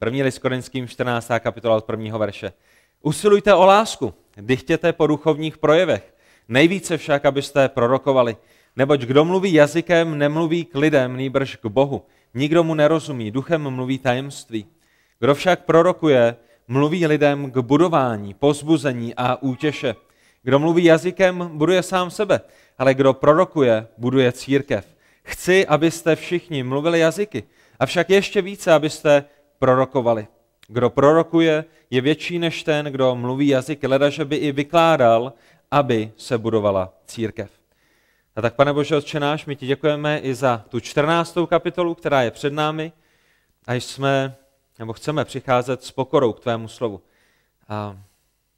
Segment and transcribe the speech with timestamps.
[0.00, 1.30] První list Korinským 14.
[1.40, 2.52] kapitola od prvního verše.
[3.02, 6.14] Usilujte o lásku, dychtěte po duchovních projevech.
[6.48, 8.36] Nejvíce však, abyste prorokovali.
[8.76, 12.06] Neboť kdo mluví jazykem, nemluví k lidem, nýbrž k Bohu.
[12.34, 14.66] Nikdo mu nerozumí, duchem mluví tajemství.
[15.18, 16.36] Kdo však prorokuje,
[16.68, 19.94] mluví lidem k budování, pozbuzení a útěše.
[20.42, 22.40] Kdo mluví jazykem, buduje sám sebe,
[22.78, 24.86] ale kdo prorokuje, buduje církev.
[25.22, 27.42] Chci, abyste všichni mluvili jazyky,
[27.78, 29.24] avšak ještě více, abyste
[29.60, 30.26] prorokovali.
[30.68, 35.32] Kdo prorokuje, je větší než ten, kdo mluví jazyky, leda, že by i vykládal,
[35.70, 37.50] aby se budovala církev.
[38.36, 41.38] A tak, pane Bože, Otče náš, my ti děkujeme i za tu 14.
[41.48, 42.92] kapitolu, která je před námi
[43.66, 44.36] a jsme,
[44.78, 47.02] nebo chceme přicházet s pokorou k tvému slovu.
[47.68, 47.96] A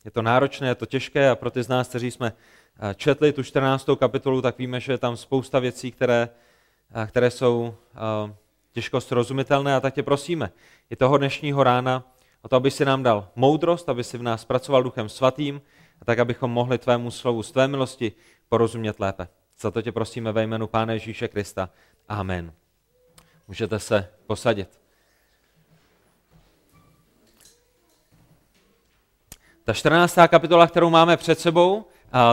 [0.05, 2.33] je to náročné, je to těžké a pro ty z nás, kteří jsme
[2.95, 3.87] četli tu 14.
[3.98, 6.28] kapitolu, tak víme, že je tam spousta věcí, které,
[7.06, 7.75] které jsou
[8.73, 10.53] těžko srozumitelné a tak tě prosíme
[10.91, 12.12] i toho dnešního rána
[12.43, 15.62] o to, aby si nám dal moudrost, aby si v nás pracoval duchem svatým
[16.01, 18.12] a tak, abychom mohli tvému slovu z tvé milosti
[18.48, 19.29] porozumět lépe.
[19.61, 21.70] Za to tě prosíme ve jménu Pána Ježíše Krista.
[22.09, 22.53] Amen.
[23.48, 24.81] Můžete se posadit.
[29.64, 30.19] Ta 14.
[30.29, 31.84] kapitola, kterou máme před sebou,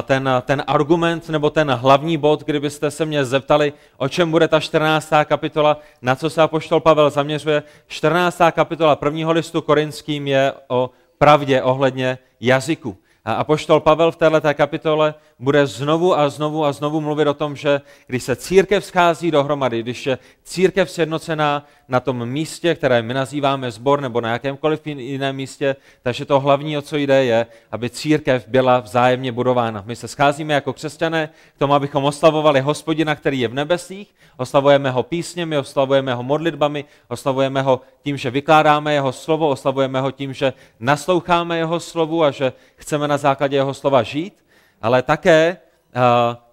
[0.03, 4.59] ten, ten argument nebo ten hlavní bod, kdybyste se mě zeptali, o čem bude ta
[4.59, 5.09] 14.
[5.25, 7.63] kapitola, na co se apoštol Pavel zaměřuje.
[7.88, 8.41] 14.
[8.52, 12.97] kapitola prvního listu korinským je o pravdě ohledně jazyku.
[13.25, 17.56] A poštol Pavel v této kapitole bude znovu a znovu a znovu mluvit o tom,
[17.56, 23.14] že když se církev schází dohromady, když je církev sjednocená na tom místě, které my
[23.14, 27.90] nazýváme zbor nebo na jakémkoliv jiném místě, takže to hlavní, o co jde, je, aby
[27.90, 29.84] církev byla vzájemně budována.
[29.86, 34.92] My se scházíme jako křesťané k tomu, abychom oslavovali hospodina, který je v nebesích, oslavujeme
[34.92, 40.34] ho písněmi, oslavujeme ho modlitbami, oslavujeme ho tím, že vykládáme jeho slovo, oslavujeme ho tím,
[40.34, 44.34] že nasloucháme jeho slovu a že chceme na základě jeho slova žít,
[44.81, 45.57] ale také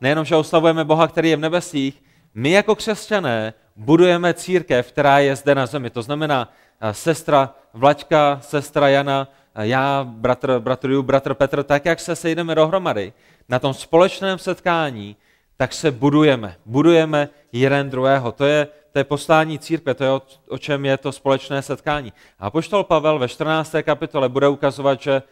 [0.01, 2.03] nejenom, že oslavujeme Boha, který je v nebesích,
[2.35, 5.91] my jako křesťané budujeme církev, která je zde na zemi.
[5.91, 6.53] To znamená
[6.93, 13.13] sestra Vlaďka, sestra Jana, já, bratr, bratr Ju, bratr Petr, tak jak se sejdeme dohromady
[13.49, 15.17] na tom společném setkání,
[15.57, 16.57] tak se budujeme.
[16.67, 18.33] Budujeme jeden druhého.
[18.33, 22.13] To je, to je poslání církve, to je o, o čem je to společné setkání.
[22.39, 23.75] A poštol Pavel ve 14.
[23.83, 25.23] kapitole bude ukazovat, že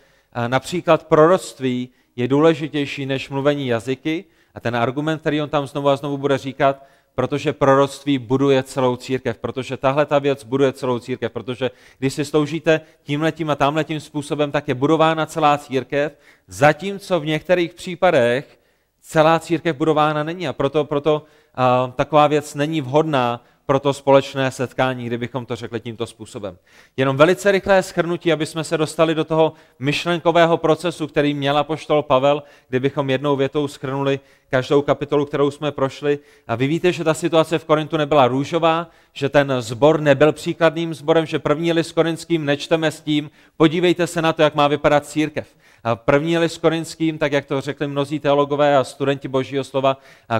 [0.48, 5.96] například proroctví je důležitější než mluvení jazyky a ten argument, který on tam znovu a
[5.96, 11.32] znovu bude říkat, protože proroctví buduje celou církev, protože tahle ta věc buduje celou církev,
[11.32, 17.26] protože když si sloužíte tímhletím a tamhletím způsobem, tak je budována celá církev, zatímco v
[17.26, 18.58] některých případech
[19.00, 20.48] celá církev budována není.
[20.48, 21.22] A proto, proto
[21.54, 26.58] a, taková věc není vhodná pro to společné setkání, kdybychom to řekli tímto způsobem.
[26.96, 32.02] Jenom velice rychlé schrnutí, aby jsme se dostali do toho myšlenkového procesu, který měla poštol
[32.02, 34.20] Pavel, kdybychom jednou větou schrnuli
[34.50, 36.18] každou kapitolu, kterou jsme prošli.
[36.48, 40.94] A vy víte, že ta situace v Korintu nebyla růžová, že ten zbor nebyl příkladným
[40.94, 45.06] zborem, že první list korinským nečteme s tím, podívejte se na to, jak má vypadat
[45.06, 45.48] církev.
[45.84, 49.96] A první list korinským, tak jak to řekli mnozí teologové a studenti božího slova,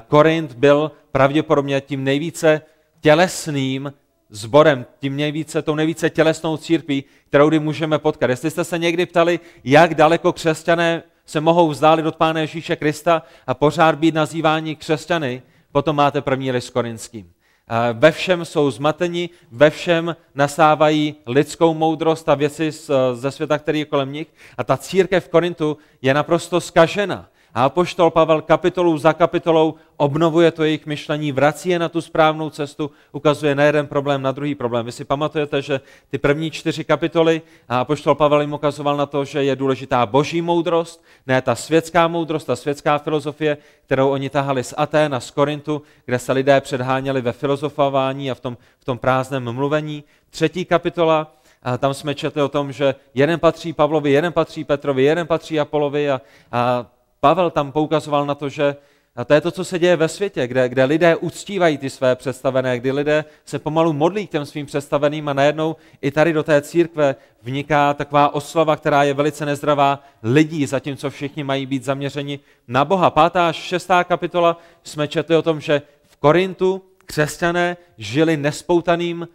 [0.09, 2.63] Korint byl pravděpodobně tím nejvíce
[3.05, 3.93] tělesným
[4.31, 8.31] zborem, tím nejvíce, tou nejvíce tělesnou církví, kterou kdy můžeme potkat.
[8.31, 13.23] Jestli jste se někdy ptali, jak daleko křesťané se mohou vzdálit od Pána Ježíše Krista
[13.47, 17.33] a pořád být nazýváni křesťany, potom máte první list korinským.
[17.93, 22.71] Ve všem jsou zmateni, ve všem nasávají lidskou moudrost a věci
[23.13, 24.29] ze světa, který je kolem nich.
[24.59, 27.29] A ta církev v Korintu je naprosto skažena.
[27.55, 32.51] A apoštol Pavel kapitolu za kapitolou obnovuje to jejich myšlení, vrací je na tu správnou
[32.51, 34.87] cestu, ukazuje na jeden problém, na druhý problém.
[34.87, 39.25] Vy si pamatujete, že ty první čtyři kapitoly a apoštol Pavel jim ukazoval na to,
[39.25, 43.57] že je důležitá boží moudrost, ne ta světská moudrost, ta světská filozofie,
[43.87, 48.35] kterou oni tahali z Atén a z Korintu, kde se lidé předháněli ve filozofování a
[48.35, 50.05] v tom, v tom prázdném mluvení.
[50.31, 51.33] Třetí kapitola,
[51.63, 55.61] a tam jsme četli o tom, že jeden patří Pavlovi, jeden patří Petrovi, jeden patří
[55.61, 56.21] Apolovi a,
[56.53, 56.87] a
[57.25, 58.77] Pavel tam poukazoval na to, že
[59.17, 62.17] a to je to, co se děje ve světě, kde, kde lidé uctívají ty své
[62.17, 66.43] představené, kdy lidé se pomalu modlí k těm svým představeným a najednou i tady do
[66.43, 72.41] té církve vniká taková oslava, která je velice nezdravá lidí, zatímco všichni mají být zaměřeni
[72.69, 73.11] na Boha.
[73.11, 79.29] Pátá až šestá kapitola jsme četli o tom, že v Korintu křesťané žili nespoutaným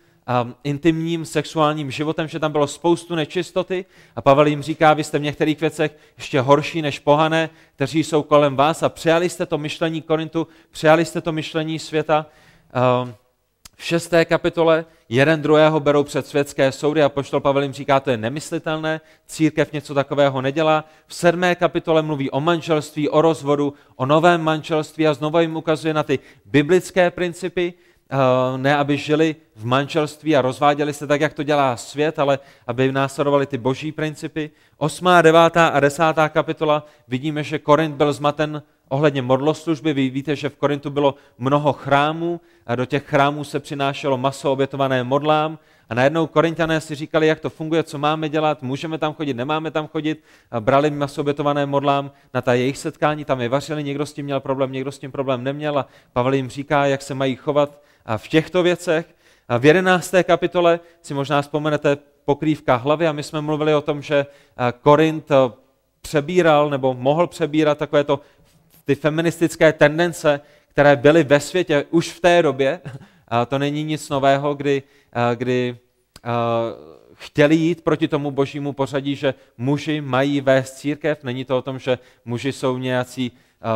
[0.63, 3.85] intimním sexuálním životem, že tam bylo spoustu nečistoty
[4.15, 8.23] a Pavel jim říká, vy jste v některých věcech ještě horší než pohané, kteří jsou
[8.23, 12.25] kolem vás a přijali jste to myšlení Korintu, přijali jste to myšlení světa.
[13.75, 18.11] V šesté kapitole jeden druhého berou před světské soudy a poštol Pavel jim říká, to
[18.11, 20.85] je nemyslitelné, církev něco takového nedělá.
[21.07, 25.93] V sedmé kapitole mluví o manželství, o rozvodu, o novém manželství a znovu jim ukazuje
[25.93, 27.73] na ty biblické principy,
[28.57, 32.91] ne aby žili v manželství a rozváděli se tak, jak to dělá svět, ale aby
[32.91, 34.51] následovali ty boží principy.
[34.77, 39.93] Osmá, devátá a desátá kapitola vidíme, že Korint byl zmaten ohledně modloslužby.
[39.93, 44.51] Vy víte, že v Korintu bylo mnoho chrámů a do těch chrámů se přinášelo maso
[44.51, 45.59] obětované modlám
[45.89, 49.71] a najednou korintané si říkali, jak to funguje, co máme dělat, můžeme tam chodit, nemáme
[49.71, 50.23] tam chodit.
[50.51, 54.25] A brali maso obětované modlám na ta jejich setkání, tam je vařili, někdo s tím
[54.25, 57.81] měl problém, někdo s tím problém neměl a Pavel jim říká, jak se mají chovat
[58.09, 59.05] a v těchto věcech.
[59.49, 64.01] A v jedenácté kapitole si možná vzpomenete pokrývka hlavy a my jsme mluvili o tom,
[64.01, 64.25] že
[64.81, 65.29] Korint
[66.01, 68.19] přebíral nebo mohl přebírat takové to
[68.85, 72.81] ty feministické tendence, které byly ve světě už v té době,
[73.27, 74.83] a to není nic nového, kdy,
[75.35, 75.77] kdy
[77.13, 81.23] chtěli jít proti tomu božímu pořadí, že muži mají vést církev.
[81.23, 83.31] Není to o tom, že muži jsou nějací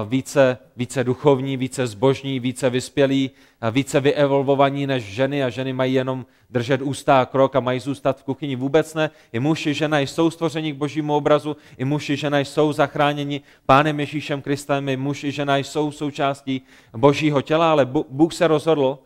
[0.05, 3.31] více, více duchovní, více zbožní, více vyspělí,
[3.71, 8.19] více vyevolvovaní než ženy a ženy mají jenom držet ústa a krok a mají zůstat
[8.19, 8.55] v kuchyni.
[8.55, 9.09] Vůbec ne.
[9.33, 13.41] I muž i žena jsou stvořeni k božímu obrazu, i muž i žena jsou zachráněni
[13.65, 16.61] Pánem Ježíšem Kristem, i muž i žena jsou součástí
[16.97, 18.99] božího těla, ale Bůh se rozhodl,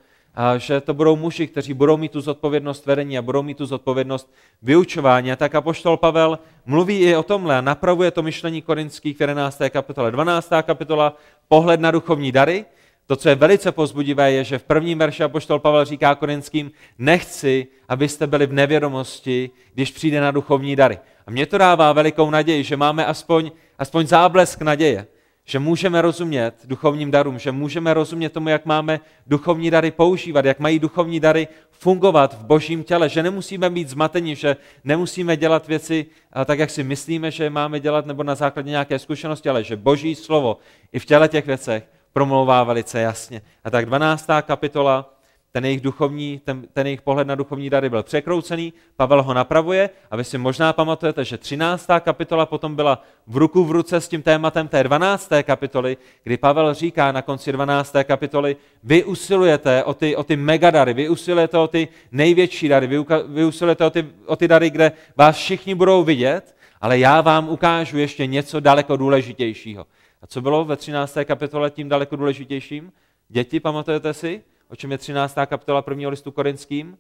[0.58, 4.34] že to budou muži, kteří budou mít tu zodpovědnost vedení a budou mít tu zodpovědnost
[4.62, 5.32] vyučování.
[5.32, 9.62] A tak apoštol Pavel mluví i o tomhle a napravuje to myšlení korinských v 11.
[9.70, 10.12] kapitole.
[10.12, 10.50] 12.
[10.62, 11.18] kapitola,
[11.48, 12.66] pohled na duchovní dary.
[13.08, 17.68] To, co je velice pozbudivé, je, že v prvním verši apoštol Pavel říká korinským, nechci,
[17.90, 21.00] abyste byli v nevědomosti, když přijde na duchovní dary.
[21.28, 25.08] A mě to dává velikou naději, že máme aspoň, aspoň záblesk naděje
[25.50, 30.60] že můžeme rozumět duchovním darům, že můžeme rozumět tomu, jak máme duchovní dary používat, jak
[30.60, 36.06] mají duchovní dary fungovat v božím těle, že nemusíme být zmateni, že nemusíme dělat věci
[36.46, 40.16] tak, jak si myslíme, že máme dělat, nebo na základě nějaké zkušenosti, ale že boží
[40.16, 40.58] slovo
[40.92, 43.42] i v těle těch věcech promlouvá velice jasně.
[43.64, 44.28] A tak 12.
[44.42, 45.17] kapitola
[45.58, 49.90] ten jejich, duchovní, ten, ten jejich pohled na duchovní dary byl překroucený, Pavel ho napravuje
[50.12, 51.88] a vy si možná pamatujete, že 13.
[52.00, 55.30] kapitola potom byla v ruku v ruce s tím tématem té 12.
[55.44, 57.96] kapitoly, kdy Pavel říká na konci 12.
[58.04, 63.06] kapitoly, vy usilujete o ty, o ty megadary, vy usilujete o ty největší dary, vy,
[63.28, 67.50] vy usilujete o ty, o ty dary, kde vás všichni budou vidět, ale já vám
[67.50, 69.86] ukážu ještě něco daleko důležitějšího.
[70.22, 71.18] A co bylo ve 13.
[71.26, 72.92] kapitole tím daleko důležitějším?
[73.30, 74.42] Děti, pamatujete si?
[74.70, 75.36] O čem je 13.
[75.46, 76.98] kapitola prvního listu korinským.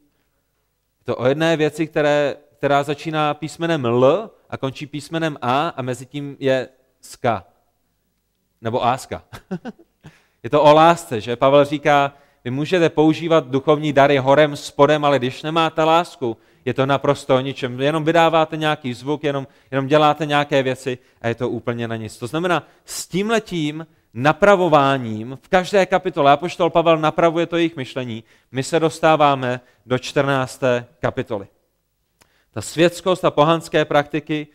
[0.99, 5.81] Je to o jedné věci, které, která začíná písmenem L a končí písmenem A a
[5.81, 6.69] mezi tím je
[7.01, 7.45] ska.
[8.61, 9.23] Nebo áska.
[10.43, 15.19] je to o lásce, že Pavel říká, vy můžete používat duchovní dary horem, spodem, ale
[15.19, 17.81] když nemáte lásku, je to naprosto o ničem.
[17.81, 22.17] Jenom vydáváte nějaký zvuk, jenom, jenom děláte nějaké věci a je to úplně na nic.
[22.17, 28.63] To znamená, s tímhletím napravováním v každé kapitole, apoštol Pavel napravuje to jejich myšlení, my
[28.63, 30.61] se dostáváme do 14.
[30.99, 31.47] kapitoly.
[32.51, 34.47] Ta světskost a pohanské praktiky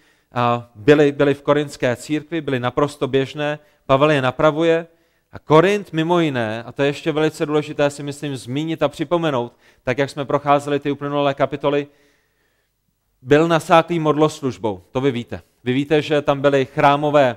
[0.75, 4.87] byly, byly v korinské církvi, byly naprosto běžné, Pavel je napravuje
[5.32, 9.56] a Korint mimo jiné, a to je ještě velice důležité si myslím zmínit a připomenout,
[9.82, 11.87] tak jak jsme procházeli ty uplynulé kapitoly,
[13.22, 15.43] byl nasáklý modloslužbou, to vy víte.
[15.65, 17.36] Vy víte, že tam byly chrámové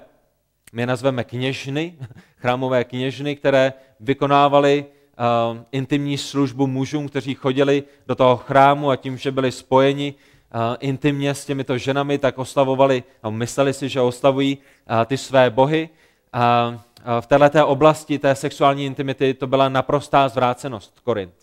[0.76, 1.96] my je nazveme kněžny,
[2.38, 9.18] chrámové kněžny, které vykonávaly uh, intimní službu mužům, kteří chodili do toho chrámu a tím,
[9.18, 14.58] že byli spojeni uh, intimně s těmito ženami, tak oslavovali, no, mysleli si, že oslavují
[14.58, 15.90] uh, ty své bohy.
[16.36, 21.34] Uh, v této oblasti té sexuální intimity to byla naprostá zvrácenost Korint.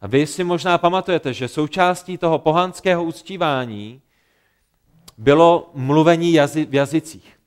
[0.00, 4.00] A vy si možná pamatujete, že součástí toho pohanského uctívání
[5.18, 7.37] bylo mluvení jazy, v jazycích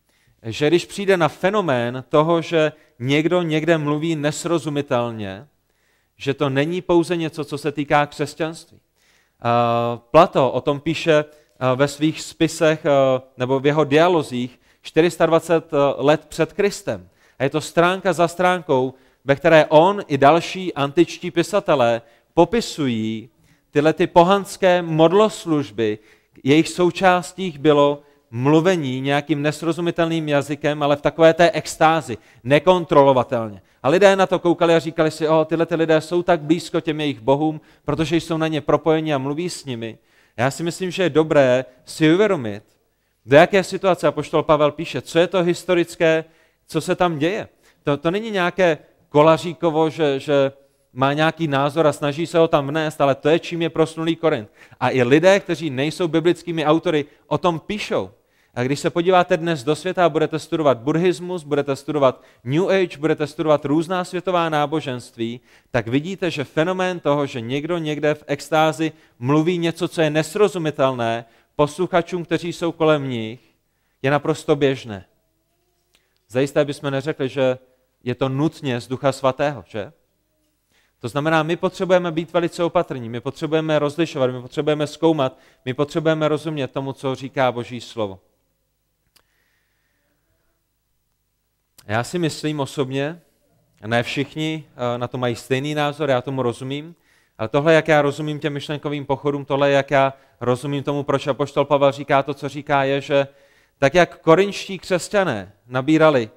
[0.44, 5.48] že když přijde na fenomén toho, že někdo někde mluví nesrozumitelně,
[6.18, 8.80] že to není pouze něco, co se týká křesťanství.
[10.12, 11.26] Plato o tom píše
[11.76, 12.84] ve svých spisech
[13.38, 17.10] nebo v jeho dialozích 420 let před Kristem.
[17.40, 18.94] A je to stránka za stránkou,
[19.26, 22.02] ve které on i další antičtí pisatelé
[22.34, 23.30] popisují
[23.72, 26.00] tyhle ty pohanské modloslužby.
[26.44, 33.62] Jejich součástí bylo mluvení nějakým nesrozumitelným jazykem, ale v takové té extázi, nekontrolovatelně.
[33.84, 36.82] A lidé na to koukali a říkali si, o, tyhle ty lidé jsou tak blízko
[36.82, 39.98] těm jejich bohům, protože jsou na ně propojeni a mluví s nimi.
[40.38, 42.64] Já si myslím, že je dobré si uvědomit,
[43.26, 46.26] do jaké situace apoštol Pavel píše, co je to historické,
[46.68, 47.48] co se tam děje.
[47.84, 48.78] To, to není nějaké
[49.10, 50.52] kolaříkovo, že, že
[50.94, 54.16] má nějaký názor a snaží se ho tam vnést, ale to je, čím je prosnulý
[54.16, 54.50] Korint.
[54.80, 58.10] A i lidé, kteří nejsou biblickými autory, o tom píšou.
[58.56, 62.98] A když se podíváte dnes do světa a budete studovat buddhismus, budete studovat New Age,
[62.98, 65.42] budete studovat různá světová náboženství,
[65.72, 71.26] tak vidíte, že fenomén toho, že někdo někde v extázi mluví něco, co je nesrozumitelné
[71.56, 73.40] posluchačům, kteří jsou kolem nich,
[74.02, 75.06] je naprosto běžné.
[76.30, 77.58] Zajisté bychom neřekli, že
[78.04, 79.92] je to nutně z Ducha Svatého, že?
[81.00, 86.28] To znamená, my potřebujeme být velice opatrní, my potřebujeme rozlišovat, my potřebujeme zkoumat, my potřebujeme
[86.28, 88.20] rozumět tomu, co říká Boží slovo.
[91.88, 93.22] Já si myslím osobně,
[93.86, 96.96] ne všichni eh, na to mají stejný názor, já tomu rozumím,
[97.38, 101.66] ale tohle, jak já rozumím těm myšlenkovým pochodům, tohle, jak já rozumím tomu, proč apoštol
[101.66, 103.28] Pavel říká to, co říká, je, že
[103.80, 106.30] tak jak korinští křesťané nabírali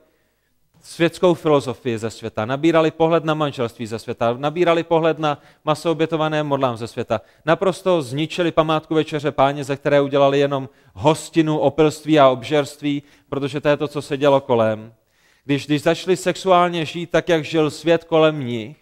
[0.82, 6.42] světskou filozofii ze světa, nabírali pohled na manželství ze světa, nabírali pohled na maso obětované
[6.42, 7.20] modlám ze světa.
[7.44, 13.68] Naprosto zničili památku večeře páně, ze které udělali jenom hostinu, opilství a obžerství, protože to
[13.68, 14.92] je to, co se dělo kolem
[15.44, 18.76] když, když začali sexuálně žít tak, jak žil svět kolem nich,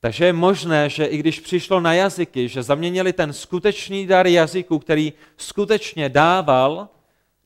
[0.00, 4.78] takže je možné, že i když přišlo na jazyky, že zaměnili ten skutečný dar jazyku,
[4.78, 6.88] který skutečně dával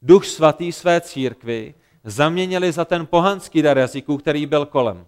[0.03, 1.75] duch svatý své církvi,
[2.05, 5.07] zaměnili za ten pohanský dar jazyku, který byl kolem.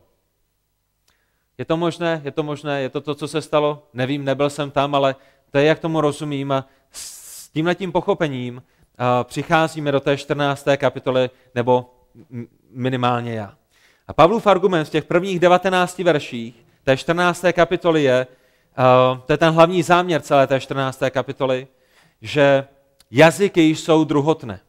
[1.58, 2.20] Je to možné?
[2.24, 2.82] Je to možné?
[2.82, 3.86] Je to to, co se stalo?
[3.92, 5.16] Nevím, nebyl jsem tam, ale
[5.50, 6.52] to je, jak tomu rozumím.
[6.52, 8.62] A s tímhletím pochopením
[9.22, 10.66] přicházíme do té 14.
[10.76, 11.94] kapitoly, nebo
[12.72, 13.54] minimálně já.
[14.08, 17.44] A Pavlův argument v těch prvních 19 verších té 14.
[17.52, 18.26] kapitoly je,
[18.78, 21.02] uh, to je ten hlavní záměr celé té 14.
[21.10, 21.66] kapitoly,
[22.22, 22.64] že
[23.10, 24.60] jazyky jsou druhotné.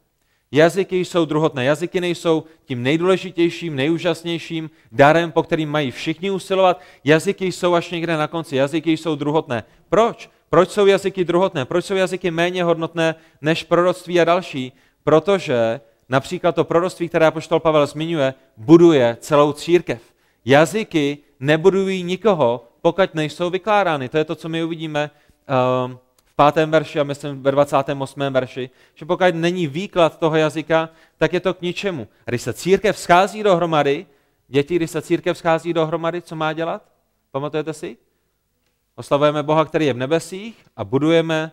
[0.51, 1.65] Jazyky jsou druhotné.
[1.65, 6.81] Jazyky nejsou tím nejdůležitějším, nejúžasnějším darem, po kterým mají všichni usilovat.
[7.03, 8.55] Jazyky jsou až někde na konci.
[8.55, 9.63] Jazyky jsou druhotné.
[9.89, 10.29] Proč?
[10.49, 11.65] Proč jsou jazyky druhotné?
[11.65, 14.73] Proč jsou jazyky méně hodnotné než proroctví a další?
[15.03, 15.79] Protože
[16.11, 20.01] Například to proroctví, které poštol Pavel zmiňuje, buduje celou církev.
[20.45, 24.09] Jazyky nebudují nikoho, pokud nejsou vykládány.
[24.09, 25.11] To je to, co my uvidíme
[25.85, 28.21] um, v pátém verši a myslím ve 28.
[28.29, 32.07] verši, že pokud není výklad toho jazyka, tak je to k ničemu.
[32.27, 34.05] A když se církev schází dohromady,
[34.47, 36.83] děti, když se církev schází dohromady, co má dělat?
[37.31, 37.97] Pamatujete si?
[38.95, 41.51] Oslavujeme Boha, který je v nebesích a budujeme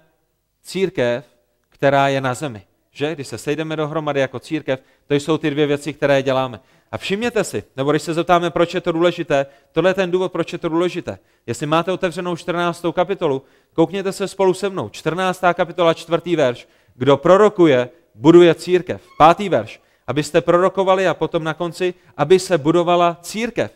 [0.63, 1.25] církev,
[1.69, 2.68] která je na zemi
[2.99, 3.15] že?
[3.15, 6.61] Když se sejdeme dohromady jako církev, to jsou ty dvě věci, které děláme.
[6.93, 10.33] A všimněte si, nebo když se zeptáme, proč je to důležité, tohle je ten důvod,
[10.33, 11.19] proč je to důležité.
[11.47, 12.85] Jestli máte otevřenou 14.
[12.93, 13.43] kapitolu,
[13.75, 14.89] koukněte se spolu se mnou.
[14.89, 15.41] 14.
[15.55, 16.69] kapitola, čtvrtý verš.
[16.95, 19.03] Kdo prorokuje, buduje církev.
[19.19, 19.81] Pátý verš.
[20.07, 23.71] Abyste prorokovali a potom na konci, aby se budovala církev.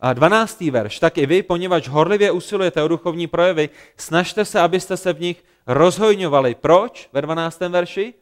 [0.00, 0.60] A 12.
[0.60, 0.98] verš.
[0.98, 5.44] Tak i vy, poněvadž horlivě usilujete o duchovní projevy, snažte se, abyste se v nich
[5.66, 6.54] rozhojňovali.
[6.54, 7.08] Proč?
[7.12, 7.60] Ve 12.
[7.60, 8.14] verši?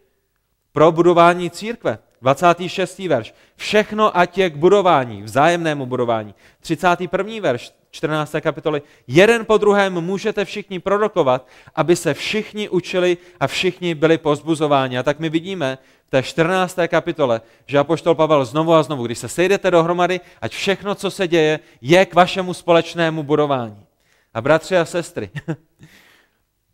[0.73, 1.99] Pro budování církve.
[2.23, 2.99] 26.
[2.99, 3.35] verš.
[3.57, 6.35] Všechno ať je k budování, vzájemnému budování.
[6.61, 7.33] 31.
[7.41, 8.35] verš 14.
[8.41, 8.83] kapitoly.
[9.07, 14.99] Jeden po druhém můžete všichni prorokovat, aby se všichni učili a všichni byli pozbuzováni.
[14.99, 16.79] A tak my vidíme v té 14.
[16.89, 21.29] kapitole, že apoštol Pavel znovu a znovu, když se sejdete dohromady, ať všechno, co se
[21.29, 23.87] děje, je k vašemu společnému budování.
[24.35, 25.31] A bratři a sestry,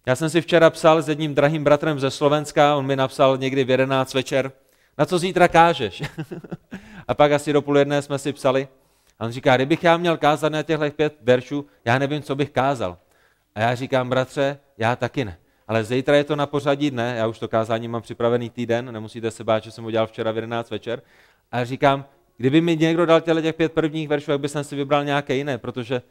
[0.08, 3.64] Já jsem si včera psal s jedním drahým bratrem ze Slovenska, on mi napsal někdy
[3.64, 4.52] v 11 večer,
[4.98, 6.02] na co zítra kážeš?
[7.08, 8.68] a pak asi do půl jedné jsme si psali.
[9.18, 12.50] A on říká, kdybych já měl kázat na těchto pět veršů, já nevím, co bych
[12.50, 12.98] kázal.
[13.54, 15.38] A já říkám, bratře, já taky ne.
[15.68, 19.30] Ale zítra je to na pořadí dne, já už to kázání mám připravený týden, nemusíte
[19.30, 21.02] se bát, že jsem udělal včera v 11 večer.
[21.52, 22.04] A říkám,
[22.36, 25.58] kdyby mi někdo dal těle těch pět prvních veršů, jak bych si vybral nějaké jiné,
[25.58, 26.02] protože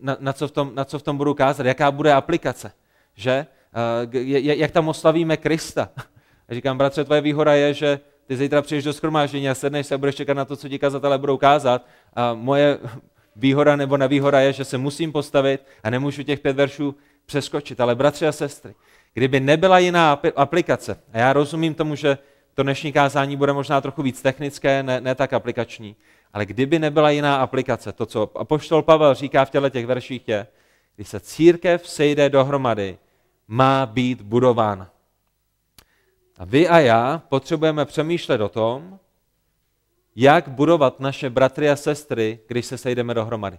[0.00, 2.72] na, na, co v tom, na co v tom budu kázat, jaká bude aplikace
[3.18, 3.46] že?
[4.32, 5.88] Jak tam oslavíme Krista.
[6.48, 9.94] A říkám, bratře, tvoje výhoda je, že ty zítra přijdeš do schromáždění a sedneš se
[9.94, 11.86] a budeš čekat na to, co ti kazatelé budou kázat.
[12.14, 12.78] A moje
[13.36, 16.94] výhoda nebo nevýhoda je, že se musím postavit a nemůžu těch pět veršů
[17.26, 17.80] přeskočit.
[17.80, 18.74] Ale bratři a sestry,
[19.14, 22.18] kdyby nebyla jiná aplikace, a já rozumím tomu, že
[22.54, 25.96] to dnešní kázání bude možná trochu víc technické, ne, ne tak aplikační,
[26.32, 30.46] ale kdyby nebyla jiná aplikace, to, co apoštol Pavel říká v těle těch verších je,
[30.96, 32.98] když se církev sejde dohromady,
[33.48, 34.88] má být budován.
[36.38, 38.98] A vy a já potřebujeme přemýšlet o tom,
[40.16, 43.58] jak budovat naše bratry a sestry, když se sejdeme dohromady.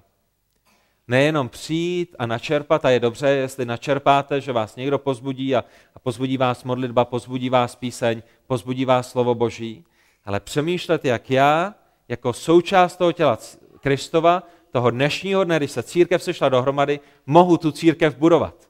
[1.08, 5.63] Nejenom přijít a načerpat, a je dobře, jestli načerpáte, že vás někdo pozbudí a,
[5.96, 9.86] a pozbudí vás modlitba, pozbudí vás píseň, pozbudí vás slovo Boží,
[10.25, 11.75] ale přemýšlet, jak já,
[12.08, 13.38] jako součást toho těla
[13.79, 18.68] Kristova, toho dnešního dne, když se církev sešla dohromady, mohu tu církev budovat.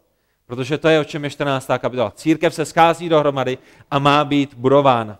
[0.49, 1.67] Protože to je, o čem je 14.
[1.77, 2.11] kapitola.
[2.11, 3.57] Církev se schází dohromady
[3.91, 5.19] a má být budována.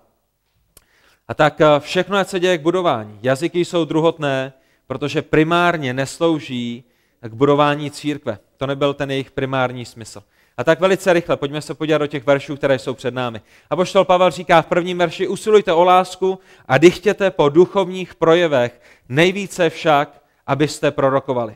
[1.28, 3.20] A tak eh, všechno, ať se děje k budování.
[3.22, 4.54] Jazyky jsou druhotné,
[4.88, 6.84] protože primárně neslouží
[7.22, 8.40] k budování církve.
[8.58, 10.24] To nebyl ten jejich primární smysl.
[10.58, 13.42] A tak velice rychle, pojďme se podívat do těch veršů, které jsou před námi.
[13.70, 18.82] A poštol Pavel říká v prvním verši, usilujte o lásku a dychtěte po duchovních projevech,
[19.10, 21.56] nejvíce však, abyste prorokovali.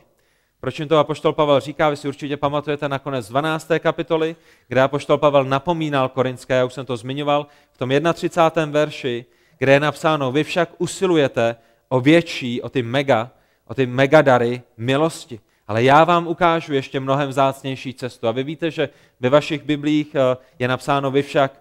[0.64, 1.90] Proč jim to apoštol Pavel říká?
[1.90, 3.68] Vy si určitě pamatujete na konec 12.
[3.78, 4.36] kapitoly,
[4.68, 8.72] kde apoštol Pavel napomínal korinské, já už jsem to zmiňoval, v tom 31.
[8.72, 9.24] verši,
[9.58, 11.56] kde je napsáno, vy však usilujete
[11.88, 13.30] o větší, o ty mega,
[13.66, 15.40] o ty megadary milosti.
[15.66, 18.28] Ale já vám ukážu ještě mnohem vzácnější cestu.
[18.28, 18.88] A vy víte, že
[19.20, 21.60] ve vašich biblích eh, je napsáno, vy však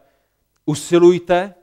[0.66, 1.54] usilujte.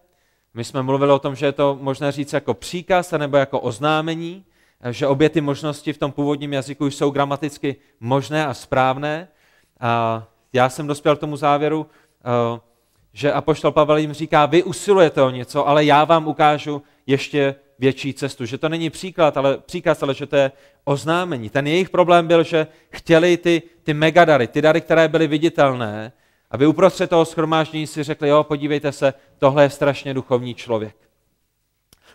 [0.55, 4.45] My jsme mluvili o tom, že je to možné říct jako příkaz nebo jako oznámení,
[4.91, 9.29] že obě ty možnosti v tom původním jazyku jsou gramaticky možné a správné.
[9.81, 11.87] A já jsem dospěl k tomu závěru,
[12.21, 12.61] eh,
[13.13, 18.15] že Apoštol Pavel jim říká, vy usilujete o něco, ale já vám ukážu ještě větší
[18.15, 18.47] cestu.
[18.47, 20.53] Že to není příklad, ale, příkaz, ale že to je
[20.85, 21.51] oznámení.
[21.51, 26.13] Ten jejich problém byl, že chtěli ty, ty megadary, ty dary, které byly viditelné,
[26.51, 31.10] aby uprostřed toho schromáždění si řekli, jo, podívejte se, tohle je strašně duchovní člověk.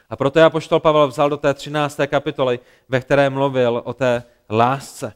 [0.10, 2.00] A proto já poštol Pavel vzal do té 13.
[2.08, 2.60] kapitoly,
[2.90, 5.14] ve které mluvil o té lásce.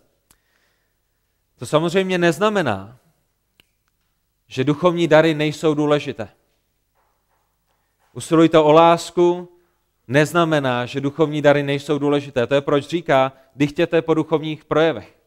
[1.59, 2.97] To samozřejmě neznamená,
[4.47, 6.29] že duchovní dary nejsou důležité.
[8.13, 9.49] Usilujte o lásku,
[10.07, 12.47] neznamená, že duchovní dary nejsou důležité.
[12.47, 15.19] To je proč říká, dychtěte po duchovních projevech.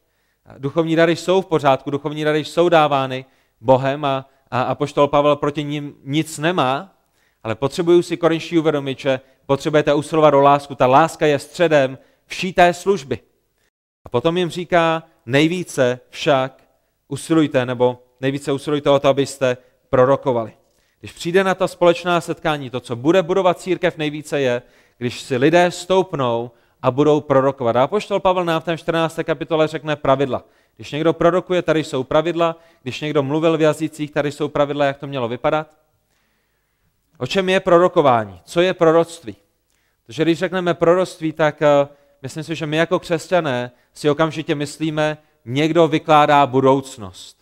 [0.57, 3.25] Duchovní dary jsou v pořádku, duchovní dary jsou dávány
[3.61, 6.93] Bohem a, a, a poštol Pavel proti ním nic nemá,
[7.43, 10.75] ale potřebují si korinští uvědomit, že potřebujete usilovat o lásku.
[10.75, 13.19] Ta láska je středem vší té služby.
[14.05, 16.63] A potom jim říká, nejvíce však
[17.07, 19.57] usilujte, nebo nejvíce usilujte o to, abyste
[19.89, 20.53] prorokovali.
[20.99, 24.61] Když přijde na ta společná setkání, to, co bude budovat církev nejvíce je,
[24.97, 27.75] když si lidé stoupnou a budou prorokovat.
[27.75, 29.19] A poštol Pavel nám v té 14.
[29.23, 30.43] kapitole řekne pravidla.
[30.75, 32.55] Když někdo prorokuje, tady jsou pravidla.
[32.83, 35.82] Když někdo mluvil v jazycích, tady jsou pravidla, jak to mělo vypadat.
[37.23, 38.39] O čem je prorokování?
[38.45, 39.35] Co je proroctví?
[40.05, 41.87] Protože když řekneme proroctví, tak uh,
[42.21, 47.37] myslím si, že my jako křesťané si okamžitě myslíme, někdo vykládá budoucnost.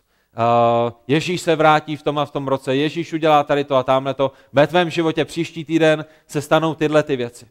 [0.85, 3.83] Uh, Ježíš se vrátí v tom a v tom roce, Ježíš udělá tady to a
[3.83, 7.47] tamhle to, ve tvém životě příští týden se stanou tyhle ty věci.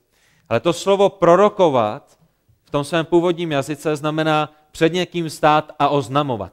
[0.48, 2.18] Ale to slovo prorokovat
[2.64, 6.52] v tom svém původním jazyce znamená před někým stát a oznamovat.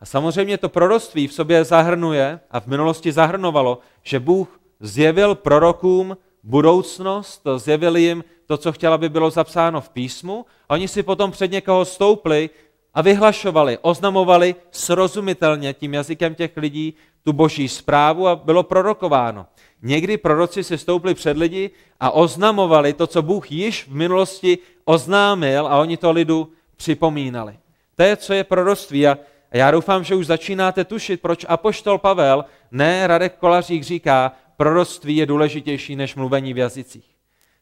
[0.00, 6.16] A samozřejmě to proroctví v sobě zahrnuje a v minulosti zahrnovalo, že Bůh zjevil prorokům
[6.42, 10.46] budoucnost, zjevil jim to, co chtěl, aby bylo zapsáno v písmu.
[10.68, 12.50] A oni si potom před někoho stoupli
[12.94, 19.46] a vyhlašovali, oznamovali srozumitelně tím jazykem těch lidí tu boží zprávu a bylo prorokováno.
[19.82, 25.66] Někdy proroci se stoupli před lidi a oznamovali to, co Bůh již v minulosti oznámil
[25.66, 27.58] a oni to lidu připomínali.
[27.96, 29.18] To je, co je proroctví a
[29.52, 35.26] já doufám, že už začínáte tušit, proč apoštol Pavel, ne Radek Kolařík říká, proroctví je
[35.26, 37.16] důležitější než mluvení v jazycích.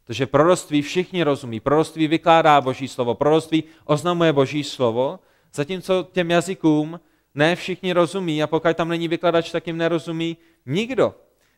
[0.05, 1.61] Protože proroctví všichni rozumí.
[1.61, 3.15] Proroctví vykládá Boží slovo.
[3.15, 5.19] Proroctví oznamuje Boží slovo,
[5.55, 7.01] zatímco těm jazykům
[7.35, 11.15] ne všichni rozumí a pokud tam není vykladač, tak jim nerozumí nikdo.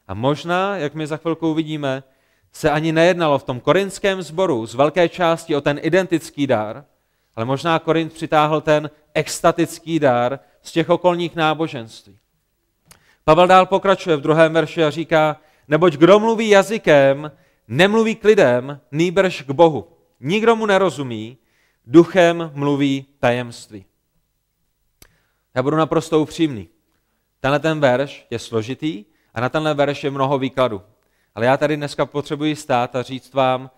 [0.09, 2.03] A možná, jak my za chvilku uvidíme,
[2.53, 6.85] se ani nejednalo v tom korinském sboru z velké části o ten identický dar,
[7.37, 12.19] ale možná Korint přitáhl ten extatický dar z těch okolních náboženství.
[13.25, 15.37] Pavel dál pokračuje v druhém verši a říká,
[15.69, 17.33] neboť kdo mluví jazykem,
[17.69, 19.89] nemluví k lidem, nýbrž k Bohu.
[20.21, 21.39] Nikdo mu nerozumí,
[21.87, 23.85] duchem mluví tajemství.
[25.55, 26.69] Já budu naprosto upřímný.
[27.41, 30.83] Tenhle ten verš je složitý a na tenhle verš je mnoho výkladů.
[31.35, 33.71] Ale já tady dneska potřebuji stát a říct vám,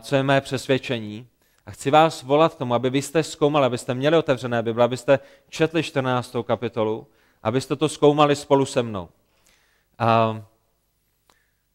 [0.00, 1.28] co je mé přesvědčení.
[1.66, 5.18] A chci vás volat k tomu, aby vy jste zkoumali, abyste měli otevřené Bible, abyste
[5.48, 6.36] četli 14.
[6.44, 7.06] kapitolu,
[7.42, 9.08] abyste to zkoumali spolu se mnou.
[9.98, 10.42] A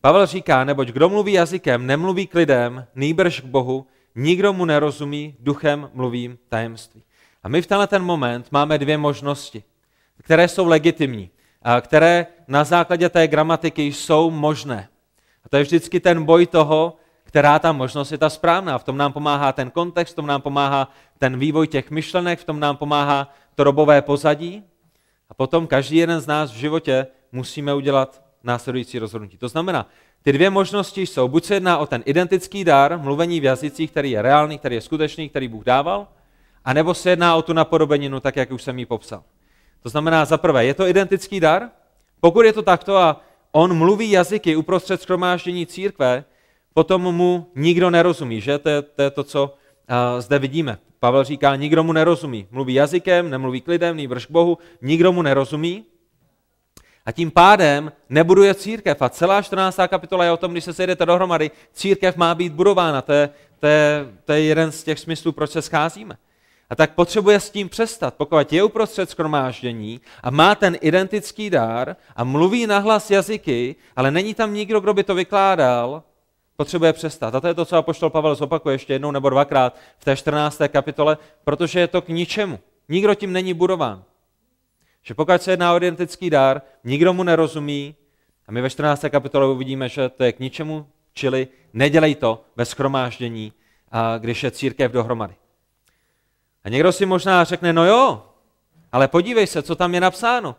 [0.02, 5.36] Pavel říká, neboť kdo mluví jazykem, nemluví k lidem, nýbrž k Bohu, nikdo mu nerozumí,
[5.40, 7.04] duchem mluvím tajemství.
[7.44, 9.64] A my v tenhle ten moment máme dvě možnosti,
[10.18, 11.30] které jsou legitimní,
[11.62, 14.90] a které na základě té gramatiky jsou možné.
[15.44, 16.98] A to je vždycky ten boj toho,
[17.28, 18.78] která ta možnost je ta správná.
[18.78, 22.44] V tom nám pomáhá ten kontext, v tom nám pomáhá ten vývoj těch myšlenek, v
[22.44, 24.64] tom nám pomáhá to robové pozadí.
[25.30, 29.38] A potom každý jeden z nás v životě musíme udělat následující rozhodnutí.
[29.38, 29.86] To znamená,
[30.28, 34.12] Ty dvě možnosti jsou, buď se jedná o ten identický dar, mluvení v jazycích, který
[34.12, 36.08] je reálný, který je skutečný, který Bůh dával,
[36.66, 39.24] anebo se jedná o tu napodobeninu, tak jak už jsem ji popsal.
[39.84, 41.70] To znamená, za prvé, je to identický dar?
[42.20, 46.24] Pokud je to takto a on mluví jazyky uprostřed schromáždění církve,
[46.78, 48.58] potom mu nikdo nerozumí, že?
[48.58, 50.78] To je to, je to co uh, zde vidíme.
[51.00, 52.48] Pavel říká, nikdo mu nerozumí.
[52.52, 55.86] Mluví jazykem, nemluví k lidem, k Bohu, nikdo mu nerozumí.
[57.06, 59.02] A tím pádem nebuduje církev.
[59.02, 59.80] A celá 14.
[59.88, 63.02] kapitola je o tom, když se sejdete dohromady, církev má být budována.
[63.02, 66.18] To je, to je, to je jeden z těch smyslů, proč se scházíme.
[66.70, 68.14] A tak potřebuje s tím přestat.
[68.14, 74.34] Pokud je uprostřed skromáždění a má ten identický dár a mluví nahlas jazyky, ale není
[74.34, 76.04] tam nikdo, kdo by to vykládal,
[76.58, 77.36] potřebuje přestat.
[77.36, 80.62] A to je to, co apoštol Pavel zopakuje ještě jednou nebo dvakrát v té 14.
[80.68, 82.60] kapitole, protože je to k ničemu.
[82.90, 84.04] Nikdo tím není budován.
[85.04, 87.96] Že pokud se jedná o identický dár, nikdo mu nerozumí
[88.48, 89.06] a my ve 14.
[89.10, 93.54] kapitole uvidíme, že to je k ničemu, čili nedělej to ve schromáždění,
[94.18, 95.36] když je církev dohromady.
[96.64, 98.24] A někdo si možná řekne, no jo,
[98.92, 100.56] ale podívej se, co tam je napsáno.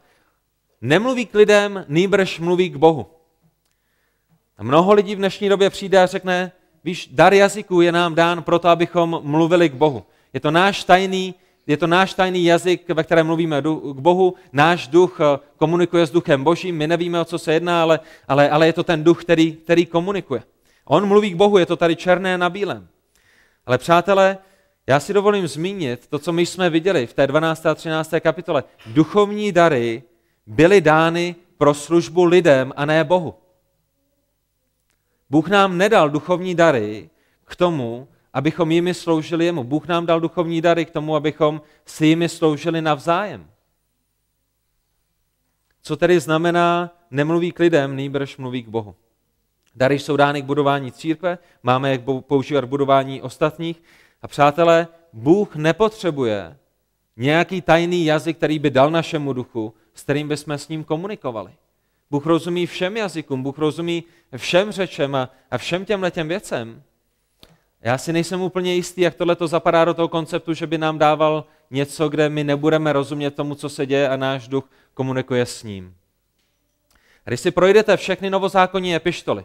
[0.81, 3.07] Nemluví k lidem, nýbrž mluví k Bohu.
[4.59, 6.53] A mnoho lidí v dnešní době přijde a řekne,
[6.85, 10.05] víš, dar jazyků je nám dán proto, abychom mluvili k Bohu.
[10.33, 11.35] Je to náš tajný,
[11.67, 14.35] je to náš tajný jazyk, ve kterém mluvíme k Bohu.
[14.53, 18.51] Náš duch eh, komunikuje s duchem božím, my nevíme, o co se jedná, ale, ale,
[18.51, 20.43] ale je to ten duch, který, který komunikuje.
[20.85, 22.89] On mluví k Bohu, je to tady černé na bílém.
[23.67, 24.39] Ale přátelé,
[24.87, 27.67] já si dovolím zmínit to, co my jsme viděli v té 12.
[27.67, 28.15] a 13.
[28.21, 28.65] kapitole.
[28.87, 30.03] Duchovní dary
[30.47, 33.35] byly dány pro službu lidem a ne Bohu.
[35.31, 37.11] Bůh nám nedal duchovní dary
[37.45, 39.65] k tomu, abychom jimi sloužili jemu.
[39.65, 43.51] Bůh nám dal duchovní dary k tomu, abychom si jimi sloužili navzájem.
[45.83, 48.95] Co tedy znamená nemluví k lidem, nýbrž mluví k Bohu.
[49.75, 53.83] Dary jsou dány k budování církve, máme je používat k budování ostatních.
[54.23, 56.57] A přátelé, Bůh nepotřebuje
[57.17, 61.53] nějaký tajný jazyk, který by dal našemu duchu, s kterým bychom s ním komunikovali.
[62.11, 64.05] Bůh rozumí všem jazykům, Bůh rozumí
[64.37, 66.83] všem řečem a, a všem těm letěm věcem.
[67.81, 70.99] Já si nejsem úplně jistý, jak tohle to zapadá do toho konceptu, že by nám
[70.99, 75.63] dával něco, kde my nebudeme rozumět tomu, co se děje a náš duch komunikuje s
[75.63, 75.95] ním.
[77.25, 79.45] Když si projdete všechny novozákonní epištoly,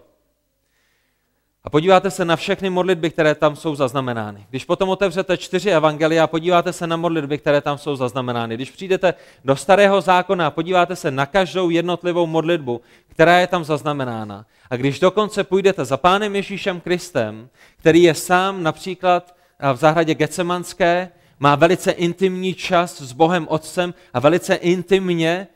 [1.65, 4.45] a podíváte se na všechny modlitby, které tam jsou zaznamenány.
[4.49, 8.55] Když potom otevřete čtyři evangelia a podíváte se na modlitby, které tam jsou zaznamenány.
[8.55, 9.13] Když přijdete
[9.45, 14.45] do starého zákona a podíváte se na každou jednotlivou modlitbu, která je tam zaznamenána.
[14.69, 19.35] A když dokonce půjdete za pánem Ježíšem Kristem, který je sám například
[19.73, 25.47] v zahradě Gecemanské, má velice intimní čas s Bohem Otcem a velice intimně,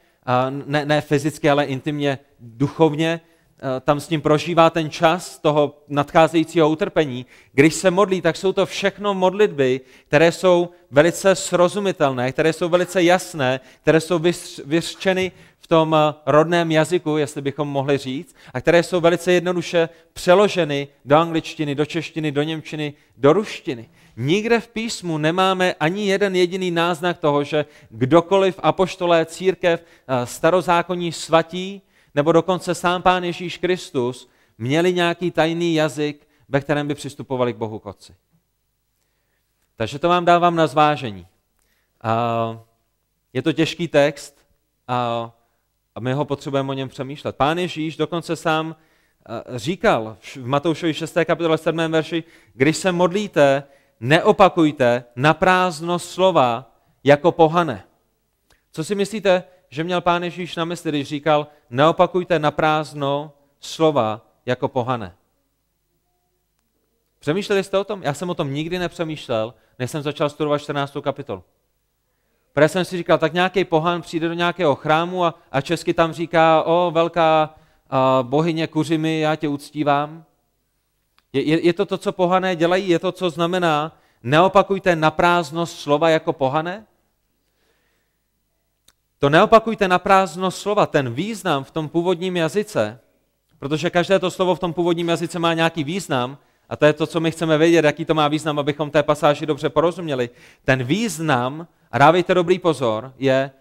[0.65, 3.21] ne, ne fyzicky, ale intimně duchovně,
[3.81, 7.25] tam s ním prožívá ten čas toho nadcházejícího utrpení.
[7.53, 13.03] Když se modlí, tak jsou to všechno modlitby, které jsou velice srozumitelné, které jsou velice
[13.03, 14.21] jasné, které jsou
[14.65, 19.89] vyřčeny v tom eh, rodném jazyku, jestli bychom mohli říct, a které jsou velice jednoduše
[20.13, 23.89] přeloženy do angličtiny, do češtiny, do němčiny, do ruštiny.
[24.17, 31.11] Nikde v písmu nemáme ani jeden jediný náznak toho, že kdokoliv apoštolé církev, eh, starozákonní
[31.11, 31.81] svatí,
[32.17, 37.57] nebo dokonce sám Pán Ježíš Kristus měli nějaký tajný jazyk, ve kterém by přistupovali k
[37.57, 38.15] Bohu k Otci.
[39.75, 41.27] Takže to vám dávám na zvážení.
[43.33, 44.45] Je to těžký text
[44.87, 47.35] a my ho potřebujeme o něm přemýšlet.
[47.35, 48.75] Pán Ježíš dokonce sám
[49.55, 51.17] říkal v Matoušovi 6.
[51.25, 51.77] kapitole 7.
[51.91, 53.63] verši, když se modlíte,
[53.99, 57.83] neopakujte na prázdno slova jako pohane.
[58.71, 64.21] Co si myslíte, že měl pán Ježíš na mysli, když říkal, neopakujte na prázdno slova
[64.45, 65.15] jako pohane.
[67.19, 68.03] Přemýšleli jste o tom?
[68.03, 70.97] Já jsem o tom nikdy nepřemýšlel, než jsem začal studovat 14.
[71.01, 71.43] kapitolu.
[72.53, 76.13] Protože jsem si říkal, tak nějaký pohan přijde do nějakého chrámu a, a česky tam
[76.13, 77.55] říká, o velká
[77.89, 80.23] a, bohyně kuřimi, já tě uctívám.
[81.33, 82.89] Je, je, je to to, co pohané dělají?
[82.89, 86.85] Je to, co znamená, neopakujte na prázdno slova jako pohané?
[89.19, 92.99] To neopakujte na prázdno slova, ten význam v tom původním jazyce,
[93.59, 96.37] protože každé to slovo v tom původním jazyce má nějaký význam,
[96.69, 99.45] a to je to, co my chceme vědět, jaký to má význam, abychom té pasáži
[99.45, 100.29] dobře porozuměli.
[100.65, 103.51] Ten význam, a dávejte dobrý pozor, je,